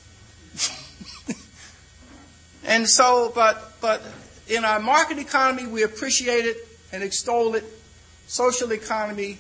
[2.70, 4.00] And so, but, but
[4.48, 6.56] in our market economy, we appreciate it
[6.94, 7.64] and extol it.
[8.28, 9.40] Social economy,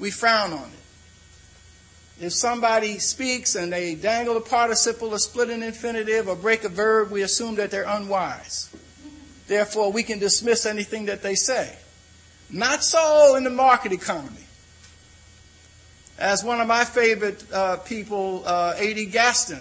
[0.00, 0.64] we frown on
[2.18, 2.24] it.
[2.26, 6.68] If somebody speaks and they dangle a participle or split an infinitive or break a
[6.68, 8.74] verb, we assume that they're unwise.
[9.46, 11.76] Therefore, we can dismiss anything that they say.
[12.50, 14.46] Not so in the market economy.
[16.18, 19.06] As one of my favorite uh, people, uh, A.G.
[19.06, 19.60] Gaston,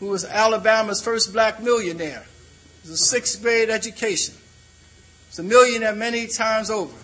[0.00, 4.34] who was Alabama's first black millionaire, it was a sixth grade education.
[5.28, 6.96] He's a millionaire many times over.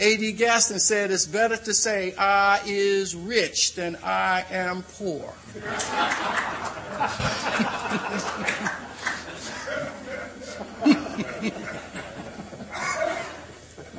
[0.00, 0.32] A.G.
[0.32, 5.34] Gaston said it's better to say I is rich than I am poor.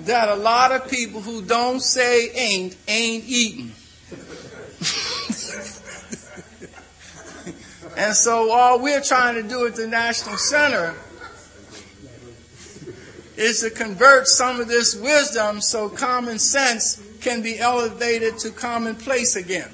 [0.05, 3.73] that a lot of people who don't say ain't ain't eating.
[7.99, 10.95] And so all we're trying to do at the National Center
[13.35, 19.35] is to convert some of this wisdom so common sense can be elevated to commonplace
[19.35, 19.69] again.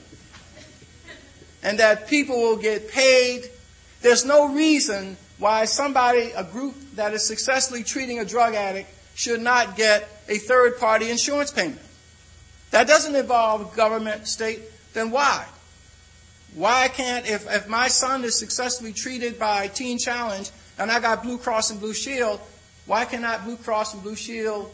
[1.61, 3.43] And that people will get paid.
[4.01, 9.41] There's no reason why somebody, a group that is successfully treating a drug addict, should
[9.41, 11.81] not get a third party insurance payment.
[12.71, 14.61] That doesn't involve government, state,
[14.95, 15.45] then why?
[16.55, 20.49] Why can't, if, if my son is successfully treated by Teen Challenge
[20.79, 22.39] and I got Blue Cross and Blue Shield,
[22.85, 24.71] why cannot Blue Cross and Blue Shield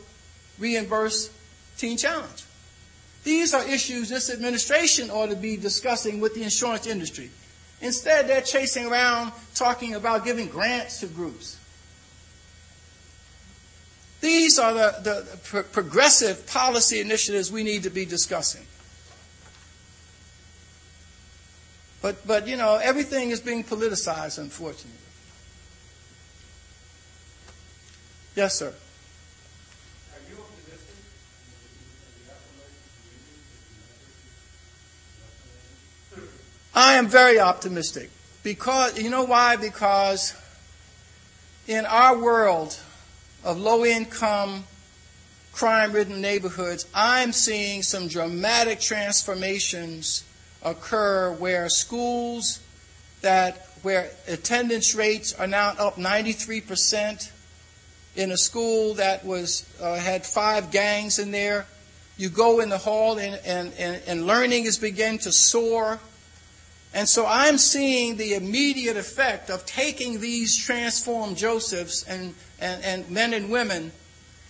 [0.60, 1.32] reimburse
[1.78, 2.44] Teen Challenge?
[3.24, 7.32] These are issues this administration ought to be discussing with the insurance industry.
[7.82, 11.58] Instead, they're chasing around talking about giving grants to groups.
[14.22, 18.66] These are the, the pro- progressive policy initiatives we need to be discussing.
[22.02, 24.97] But, but, you know, everything is being politicized, unfortunately.
[28.36, 28.74] Yes, sir.
[36.74, 38.10] I am very optimistic
[38.43, 39.58] because you know why?
[39.58, 40.34] Because
[41.68, 42.80] in our world
[43.43, 44.64] of low income,
[45.52, 50.24] crime ridden neighborhoods, I'm seeing some dramatic transformations
[50.64, 52.59] occur where schools
[53.22, 57.32] that where attendance rates are now up 93%
[58.16, 61.66] in a school that was uh, had five gangs in there.
[62.18, 65.99] You go in the hall and, and, and, and learning is beginning to soar.
[66.93, 73.09] And so I'm seeing the immediate effect of taking these transformed Josephs and, and, and
[73.09, 73.91] men and women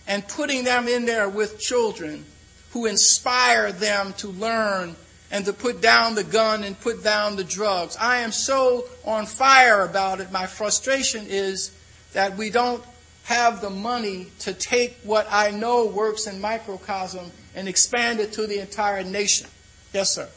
[0.06, 2.24] and putting them in there with children
[2.72, 4.96] who inspire them to learn
[5.32, 7.96] and to put down the gun and put down the drugs.
[7.98, 10.30] I am so on fire about it.
[10.30, 11.74] My frustration is
[12.12, 12.84] that we don't
[13.24, 18.46] have the money to take what I know works in microcosm and expand it to
[18.46, 19.48] the entire nation.
[19.94, 20.28] Yes, sir.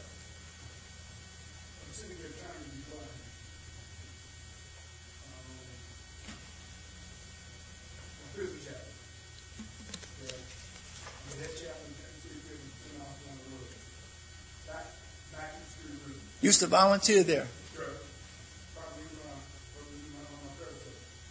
[16.46, 17.48] Used to volunteer there.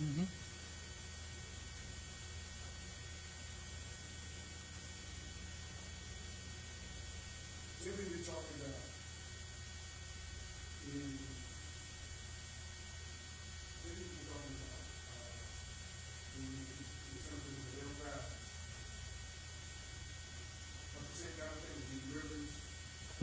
[0.04, 0.24] Mm-hmm.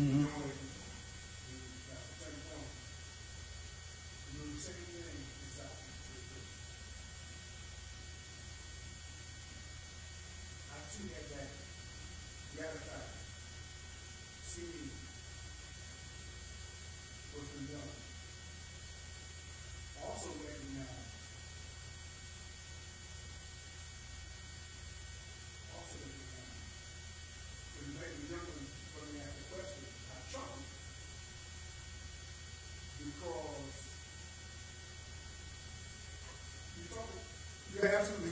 [0.00, 0.42] Mm-hmm.
[37.82, 38.30] You're absolutely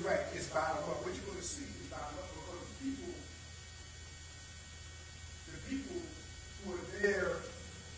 [0.54, 0.70] right.
[0.70, 1.04] It's up.
[1.04, 3.14] What you're going to see is up because the people,
[5.46, 6.02] the people
[6.64, 7.36] who are there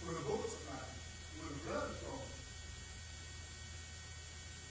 [0.05, 0.93] when the are flying,
[1.39, 2.33] when the blood is flowing,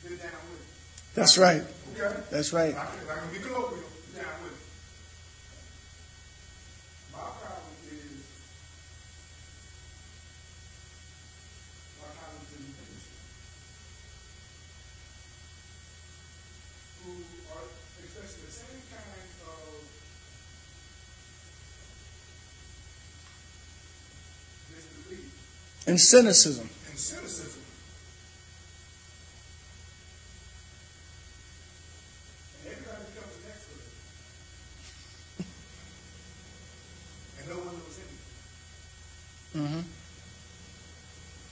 [0.04, 0.68] they're down with it.
[1.16, 1.64] That's right.
[1.96, 2.22] Okay?
[2.30, 2.76] That's right.
[2.76, 3.90] I can, I can be colloquial.
[4.16, 4.60] Down with it.
[7.14, 8.28] My problem is
[12.00, 13.22] my colleagues in the industry.
[25.92, 26.70] And cynicism.
[26.88, 27.60] and cynicism.
[32.64, 33.84] And everybody becomes an expert.
[37.36, 38.24] and no one knows anything.
[39.52, 39.84] hmm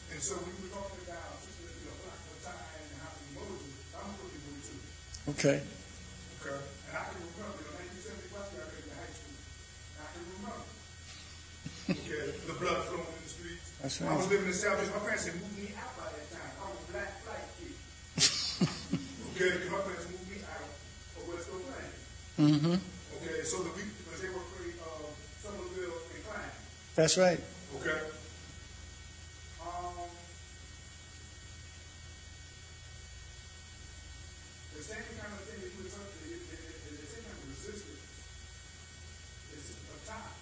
[0.07, 3.11] And so when we were talking about just you know, black or tie and how
[3.11, 4.79] to Moses, I'm looking for too.
[5.35, 5.59] Okay.
[6.39, 6.63] Okay.
[6.87, 9.35] And I can remember, in 1970, I graduated high school.
[9.99, 10.63] I can remember.
[11.91, 13.67] Okay, the blood flowing in the streets.
[13.83, 13.99] That's
[14.65, 14.83] I was right.
[14.83, 16.51] living in South My parents had moved me out by that time.
[16.59, 17.71] I was a black, black kid.
[19.39, 21.95] okay, because my parents moved me out of West Oakland.
[22.35, 22.75] hmm
[23.23, 26.51] Okay, so the we, because they were afraid of Somerville and crime.
[26.95, 27.39] That's right.
[27.79, 28.03] Okay.
[29.63, 30.11] Um,
[34.75, 38.03] the same kind of thing that you were talking, the, same kind of resistance
[39.55, 40.35] is a time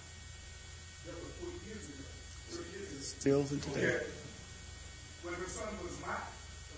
[1.06, 2.10] that was 40 years ago,
[2.50, 3.06] 30 years ago.
[3.22, 3.86] Still to today.
[3.94, 4.06] Okay.
[5.26, 6.14] When her son was my,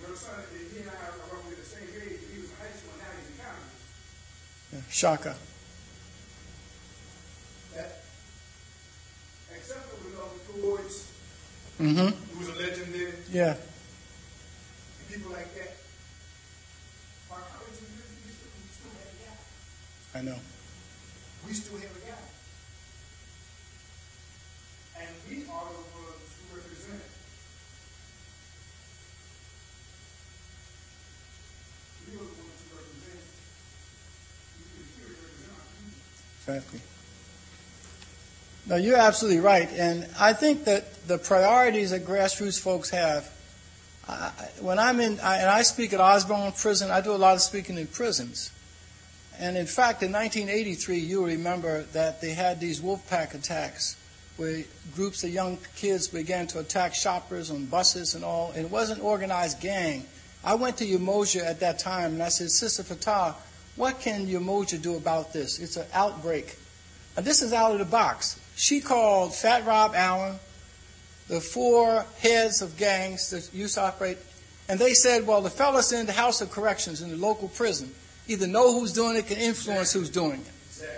[0.01, 2.57] when her son, and he and I are roughly the same age, he was in
[2.57, 3.77] high school, and now he's in college.
[4.73, 4.90] Yeah.
[5.01, 5.35] Shaka.
[9.61, 11.07] For with all the Floyds,
[11.79, 13.57] hmm who was a legend there, Yeah.
[13.57, 15.73] and people like that.
[17.31, 20.19] Our college university, we still, we still have a guy.
[20.19, 20.39] I know.
[21.47, 22.25] We still have a guy.
[25.01, 27.03] And we are the ones who represent.
[32.05, 33.23] We are the ones who represent.
[34.59, 36.01] We can here represent our people.
[36.57, 36.81] Exactly.
[38.67, 39.69] No, you're absolutely right.
[39.73, 43.31] And I think that the priorities that grassroots folks have,
[44.09, 44.31] I,
[44.61, 47.41] when I'm in, I, and I speak at Osborne Prison, I do a lot of
[47.41, 48.53] speaking in prisons.
[49.39, 53.97] And in fact, in 1983, you'll remember that they had these wolf pack attacks
[54.37, 58.53] where groups of young kids began to attack shoppers on buses and all.
[58.55, 60.07] And it wasn't organized gang.
[60.45, 63.35] I went to Umoja at that time and I said, Sister Fattah,
[63.81, 65.59] what can Umoja do about this?
[65.59, 66.57] It's an outbreak.
[67.17, 68.39] And this is out of the box.
[68.55, 70.37] She called Fat Rob Allen,
[71.29, 74.19] the four heads of gangs that used to operate,
[74.69, 77.93] and they said, well, the fellas in the House of Corrections in the local prison
[78.29, 80.53] either know who's doing it, can influence who's doing it.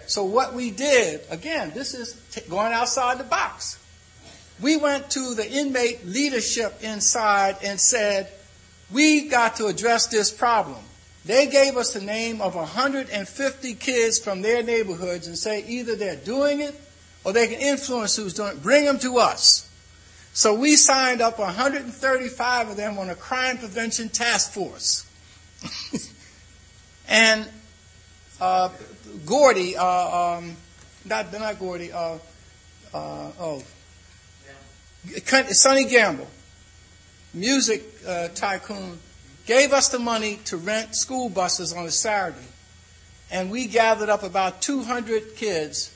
[0.07, 3.79] So what we did, again, this is t- going outside the box.
[4.61, 8.29] We went to the inmate leadership inside and said,
[8.93, 10.79] we got to address this problem.
[11.25, 16.17] They gave us the name of 150 kids from their neighborhoods and say either they're
[16.17, 16.75] doing it
[17.25, 18.63] or they can influence who's doing it.
[18.63, 19.69] Bring them to us.
[20.33, 25.07] So we signed up 135 of them on a crime prevention task force.
[27.09, 27.47] and
[28.41, 28.71] uh,
[29.27, 30.57] Gordy, uh, um,
[31.05, 32.19] not not Gordy, uh,
[32.95, 33.63] uh, oh,
[35.27, 36.29] Kenny Gamble,
[37.35, 38.99] music uh, tycoon,
[39.47, 42.47] gave us the money to rent school buses on a Saturday.
[43.31, 45.95] And we gathered up about 200 kids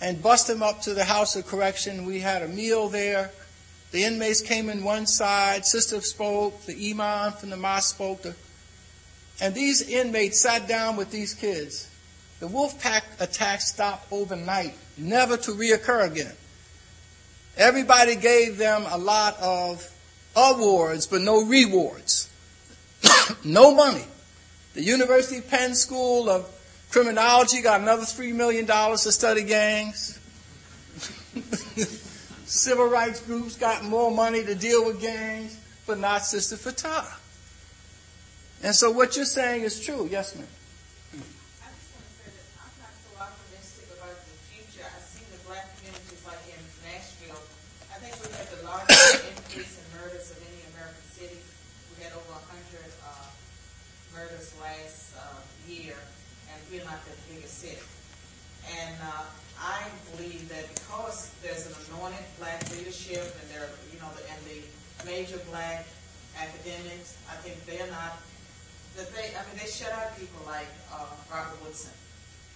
[0.00, 2.04] and bust them up to the House of Correction.
[2.04, 3.30] We had a meal there.
[3.90, 5.64] The inmates came in one side.
[5.64, 6.66] Sister spoke.
[6.66, 8.26] The imam from the mosque spoke.
[9.40, 11.88] And these inmates sat down with these kids.
[12.40, 16.34] The wolf pack attack stopped overnight, never to reoccur again.
[17.56, 19.90] Everybody gave them a lot of
[20.36, 22.23] awards, but no rewards.
[23.44, 24.04] no money.
[24.74, 26.50] The University Penn School of
[26.90, 30.18] Criminology got another $3 million to study gangs.
[32.44, 37.18] Civil rights groups got more money to deal with gangs, but not Sister Fattah.
[38.62, 40.08] And so what you're saying is true.
[40.10, 40.46] Yes, ma'am.
[40.46, 44.86] I just want to say that I'm not so optimistic about the future.
[44.86, 47.42] I see the black communities like in Nashville.
[47.90, 51.40] I think we had the largest increase in murders of any American city.
[51.92, 53.28] We had over 100 uh,
[54.16, 55.98] murders last uh, year,
[56.48, 57.82] and we're not the biggest city.
[58.80, 59.24] And uh,
[59.60, 64.60] I believe that because there's an anointed black leadership, and there, you know, and the
[65.04, 65.86] major black
[66.38, 68.18] academics, I think they're not
[68.96, 71.90] that they, I mean, they shut out people like uh, Robert Woodson.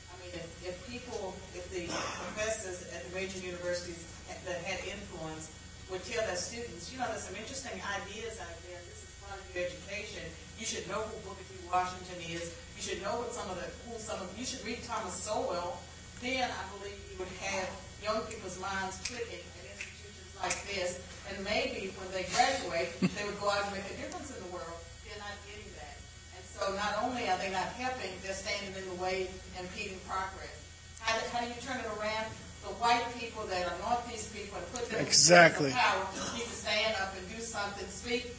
[0.07, 4.07] I mean, if, if people, if the professors at the major universities
[4.47, 5.51] that had influence
[5.91, 8.79] would tell their students, you know, there's some interesting ideas out there.
[8.87, 10.23] This is part of your education.
[10.59, 11.55] You should know who Booker T.
[11.71, 12.51] Washington is.
[12.77, 15.79] You should know what some of the, who some of, you should read Thomas Sowell.
[16.21, 17.71] Then I believe you would have
[18.03, 20.99] young people's minds clicking at institutions like this.
[21.31, 24.51] And maybe when they graduate, they would go out and make a difference in the
[24.51, 24.79] world.
[25.07, 25.95] They're not getting that.
[26.35, 29.99] And so not only are they not helping, they're standing in the way, and impeding
[30.11, 30.59] progress.
[30.99, 32.27] How do, how do you turn it around?
[32.67, 35.71] The white people that are Northeast people and put them Exactly.
[35.71, 36.03] in power
[36.35, 38.35] need to stand up and do something, speak.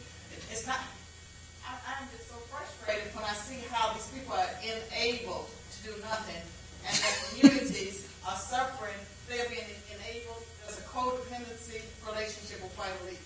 [0.52, 0.84] It's not,
[1.70, 6.42] I'm just so frustrated when I see how these people are enabled to do nothing
[6.88, 8.98] and the communities are suffering,
[9.28, 13.22] they're being enabled, there's a codependency relationship with white elites.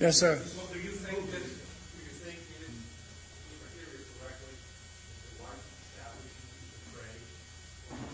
[0.00, 0.36] Yes, sir.
[0.36, 5.40] So do you think that, do you think it, if I hear it correctly, the
[5.40, 7.24] white establishment is afraid
[7.88, 8.04] of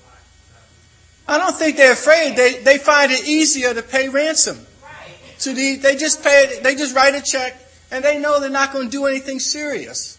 [0.00, 1.28] black establishment?
[1.28, 2.36] I don't think they're afraid.
[2.36, 4.64] They, they find it easier to pay ransom.
[4.82, 5.18] Right.
[5.40, 7.60] To the, they just pay, they just write a check
[7.94, 10.18] and they know they're not going to do anything serious.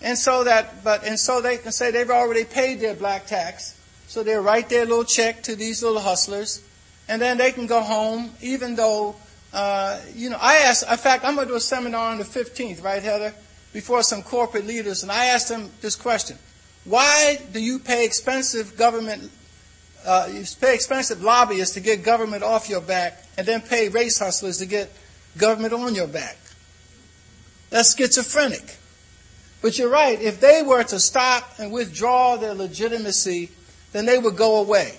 [0.00, 3.76] And so that, but, and so they can say they've already paid their black tax.
[4.06, 6.62] So they write their little check to these little hustlers
[7.08, 9.16] and then they can go home even though,
[9.52, 12.24] uh, you know, I asked, in fact, I'm going to do a seminar on the
[12.24, 13.34] 15th, right, Heather?
[13.72, 16.38] Before some corporate leaders and I asked them this question.
[16.84, 19.32] Why do you pay expensive government
[20.06, 24.18] uh, you pay expensive lobbyists to get government off your back and then pay race
[24.18, 24.92] hustlers to get
[25.36, 26.36] government on your back.
[27.74, 28.76] That's schizophrenic.
[29.60, 33.50] But you're right, if they were to stop and withdraw their legitimacy,
[33.90, 34.94] then they would go away.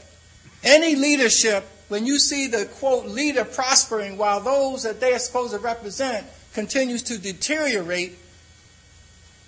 [0.61, 5.53] Any leadership, when you see the quote leader prospering while those that they are supposed
[5.53, 8.19] to represent continues to deteriorate,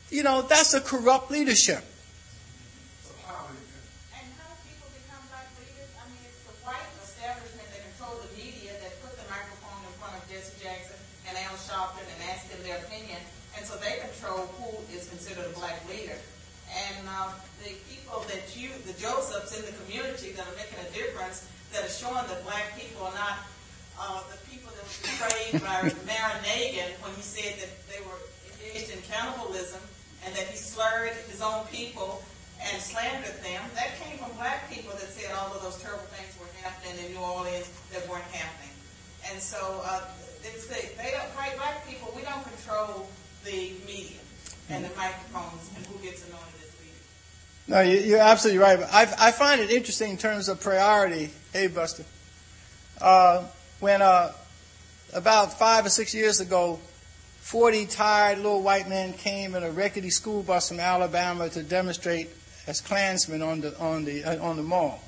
[0.09, 1.83] you know, that's a corrupt leadership.
[3.03, 4.23] So how is it?
[4.23, 5.91] And how do people become black leaders?
[5.99, 9.91] I mean, it's the white establishment that control the media that put the microphone in
[9.99, 10.95] front of Jesse Jackson
[11.67, 13.19] Sharpton and ask them their opinion.
[13.59, 16.15] And so they control who is considered a black leader.
[16.71, 20.89] And uh, the people that you, the Josephs in the community that are making a
[20.95, 21.43] difference,
[21.75, 23.43] that are showing that black people are not
[23.99, 25.77] uh, the people that were betrayed by
[26.07, 28.19] Mayor Nagin when he said that they were
[28.55, 29.81] engaged in cannibalism
[30.23, 32.23] and that he slurred his own people
[32.61, 33.61] and slandered them.
[33.75, 37.13] That came from black people that said all of those terrible things were happening in
[37.13, 38.73] New Orleans that weren't happening.
[39.31, 40.07] And so uh,
[40.55, 43.07] it's the, they don't, white black people, we don't control
[43.43, 44.17] the media
[44.69, 47.67] and the microphones and who gets anointed as leaders.
[47.67, 48.79] No, you- you're absolutely right.
[48.91, 51.31] I, I find it interesting in terms of priority.
[51.53, 52.03] Hey, Buster.
[52.99, 53.45] Uh,
[53.79, 54.31] when uh,
[55.13, 56.79] about five or six years ago,
[57.41, 62.29] 40 tired little white men came in a rickety school bus from Alabama to demonstrate
[62.65, 64.99] as Klansmen on the on the uh, on the mall.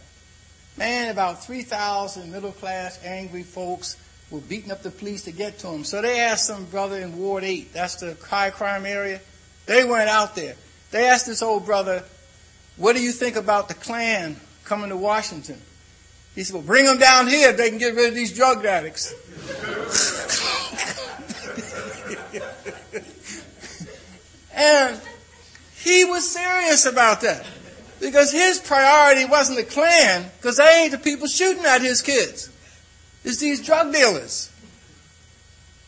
[0.77, 3.97] Man, about 3,000 middle class angry folks
[4.31, 5.84] were beating up the police to get to them.
[5.84, 9.22] So they asked some brother in Ward 8, that's the high crime area.
[9.65, 10.56] They weren't out there.
[10.91, 12.03] They asked this old brother,
[12.77, 15.61] what do you think about the Klan coming to Washington?
[16.35, 18.65] He said, well, bring them down here if they can get rid of these drug
[18.65, 19.14] addicts.
[24.53, 25.01] and
[25.81, 27.45] he was serious about that
[27.99, 32.49] because his priority wasn't the Klan because they ain't the people shooting at his kids.
[33.23, 34.51] It's these drug dealers.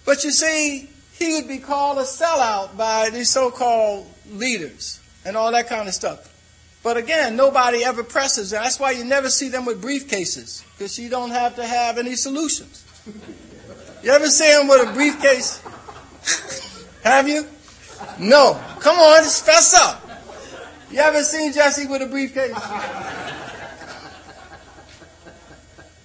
[0.05, 5.51] But you see, he would be called a sellout by these so-called leaders and all
[5.51, 6.27] that kind of stuff.
[6.83, 8.53] But again, nobody ever presses.
[8.53, 11.97] And that's why you never see them with briefcases, because you don't have to have
[11.97, 12.85] any solutions.
[14.03, 15.61] You ever see them with a briefcase?
[17.03, 17.45] have you?
[18.19, 18.59] No.
[18.79, 20.09] Come on, just fess up.
[20.89, 22.51] You ever seen Jesse with a briefcase?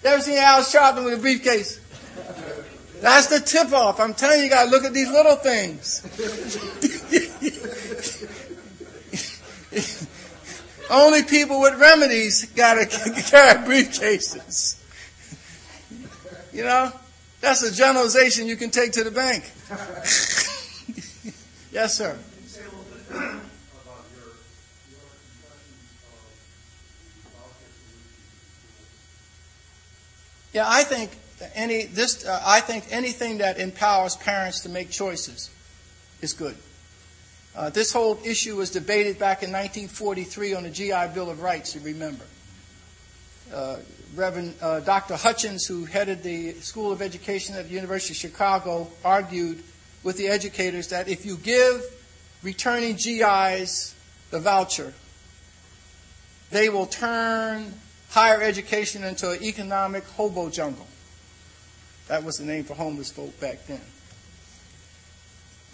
[0.07, 1.81] You ever seen Al Sharpton with a briefcase?
[3.01, 3.99] That's the tip off.
[3.99, 6.01] I'm telling you, you gotta look at these little things.
[10.91, 12.87] Only people with remedies gotta
[13.27, 14.81] carry briefcases.
[16.53, 16.93] You know?
[17.41, 19.43] That's a generalization you can take to the bank.
[21.73, 22.13] yes, sir.
[22.13, 24.31] Can you say a little bit about your,
[24.87, 26.23] your impressions of
[27.25, 28.07] the welfare solution?
[30.57, 31.11] Yeah, I think
[31.55, 35.51] any this uh, I think anything that empowers parents to make choices
[36.23, 36.57] is good.
[37.55, 41.75] Uh, this whole issue was debated back in 1943 on the GI Bill of Rights.
[41.75, 42.25] You remember,
[43.53, 43.77] uh,
[44.15, 45.17] Reverend uh, Dr.
[45.17, 49.63] Hutchins, who headed the School of Education at the University of Chicago, argued
[50.05, 51.85] with the educators that if you give
[52.43, 53.95] returning GIs
[54.31, 54.95] the voucher,
[56.51, 57.75] they will turn
[58.17, 60.87] higher education into an economic hobo jungle.
[62.09, 63.83] That was the name for homeless folk back then.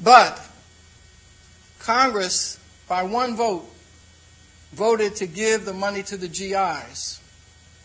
[0.03, 0.45] But
[1.79, 2.59] Congress,
[2.89, 3.65] by one vote,
[4.73, 7.21] voted to give the money to the GIs.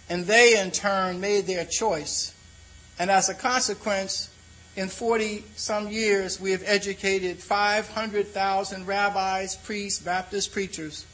[0.09, 2.33] And they, in turn, made their choice.
[2.97, 4.31] And as a consequence,
[4.75, 11.05] in 40 some years, we have educated 500,000 rabbis, priests, Baptist preachers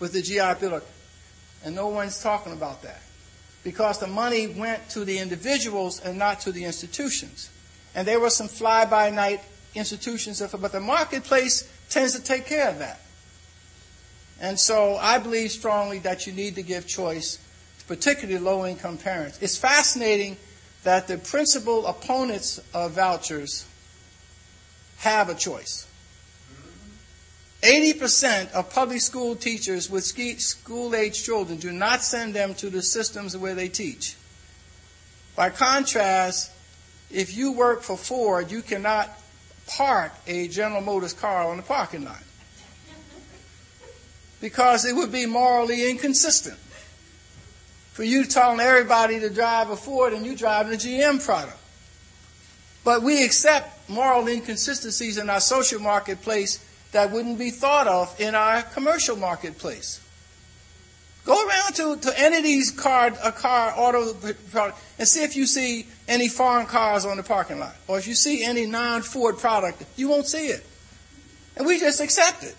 [0.00, 0.80] with the GI Bill.
[1.66, 3.02] And no one's talking about that.
[3.64, 7.50] Because the money went to the individuals and not to the institutions.
[7.92, 9.40] And there were some fly by night
[9.74, 13.00] institutions, but the marketplace tends to take care of that.
[14.40, 17.40] And so I believe strongly that you need to give choice,
[17.88, 19.42] particularly low income parents.
[19.42, 20.36] It's fascinating
[20.84, 23.66] that the principal opponents of vouchers
[24.98, 25.85] have a choice.
[27.62, 32.82] 80% of public school teachers with school age children do not send them to the
[32.82, 34.16] systems where they teach.
[35.34, 36.52] By contrast,
[37.10, 39.10] if you work for Ford, you cannot
[39.66, 42.22] park a General Motors car on the parking lot
[44.40, 46.58] because it would be morally inconsistent
[47.92, 51.56] for you telling everybody to drive a Ford and you driving a GM product.
[52.84, 56.62] But we accept moral inconsistencies in our social marketplace
[56.96, 60.00] that wouldn't be thought of in our commercial marketplace.
[61.26, 64.14] Go around to, to any of these car, a car auto
[64.50, 67.76] product and see if you see any foreign cars on the parking lot.
[67.86, 70.64] Or if you see any non-Ford product, you won't see it.
[71.58, 72.56] And we just accept it.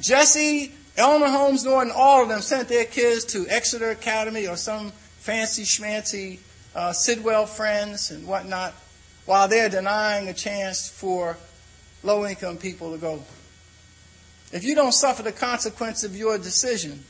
[0.00, 4.90] Jesse, Eleanor Holmes Norton, all of them sent their kids to Exeter Academy or some
[5.18, 6.38] fancy schmancy
[6.74, 8.72] uh, Sidwell friends and whatnot,
[9.26, 11.36] while they're denying a chance for
[12.04, 13.22] low income people to go.
[14.52, 17.04] If you don't suffer the consequence of your decision,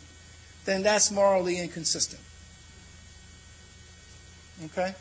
[0.65, 2.23] then that's morally inconsistent.
[4.67, 4.95] Okay?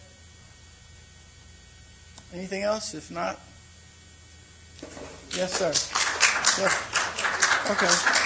[2.33, 2.95] Anything else?
[2.95, 3.39] If not,
[5.35, 5.71] yes, sir.
[6.59, 7.69] Yes.
[7.69, 8.22] Okay.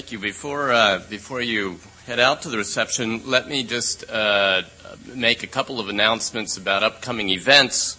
[0.00, 0.18] Thank you.
[0.18, 4.62] Before uh, before you head out to the reception, let me just uh,
[5.14, 7.98] make a couple of announcements about upcoming events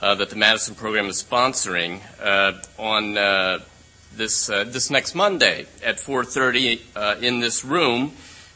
[0.00, 3.58] uh, that the Madison program is sponsoring uh, on uh,
[4.14, 8.12] this uh, this next Monday at 4:30 in this room.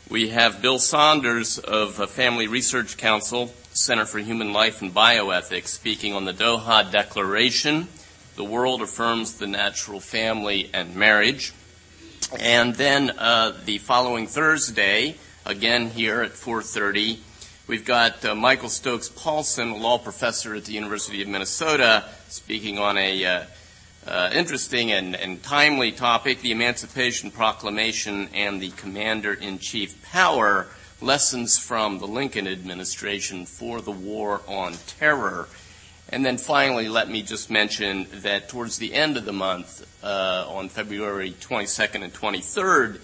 [0.09, 6.15] We have Bill Saunders of Family Research Council Center for Human Life and Bioethics speaking
[6.15, 7.89] on the Doha Declaration.
[8.37, 11.53] The world affirms the natural family and marriage.
[12.39, 17.19] And then uh, the following Thursday, again here at 4:30,
[17.67, 22.79] we've got uh, Michael Stokes Paulsen, a law professor at the University of Minnesota, speaking
[22.79, 23.45] on a uh,
[24.07, 30.67] uh, interesting and, and, timely topic: the Emancipation Proclamation and the Commander-in-Chief Power:
[31.01, 35.49] Lessons from the Lincoln Administration for the War on Terror.
[36.09, 40.47] And then finally, let me just mention that towards the end of the month, uh,
[40.49, 43.01] on February 22nd and 23rd,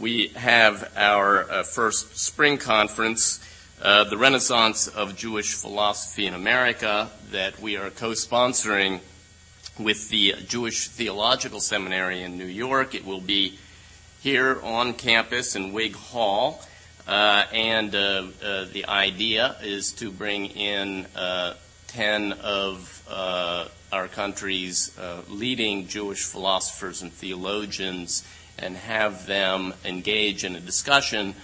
[0.00, 3.38] we have our uh, first spring conference,
[3.80, 8.98] uh, the Renaissance of Jewish Philosophy in America, that we are co-sponsoring
[9.78, 12.96] with the Jewish Theological Seminary in New York.
[12.96, 13.58] It will be
[14.22, 16.62] here on campus in Whig Hall.
[17.06, 21.06] Uh, and uh, uh, the idea is to bring in
[21.90, 28.24] 10 of uh, our country's uh, leading Jewish philosophers and theologians
[28.58, 31.34] and have them engage in a discussion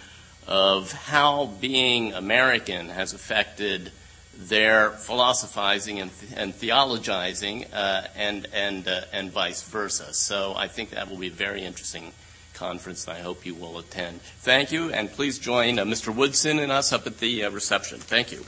[0.46, 3.90] of how being American has affected
[4.38, 10.14] their philosophizing and, and theologizing uh, and, and, uh, and vice versa.
[10.14, 12.12] So I think that will be a very interesting
[12.54, 14.20] conference, and I hope you will attend.
[14.20, 16.14] Thank you, and please join uh, Mr.
[16.14, 17.98] Woodson and us up at the uh, reception.
[17.98, 18.44] Thank you.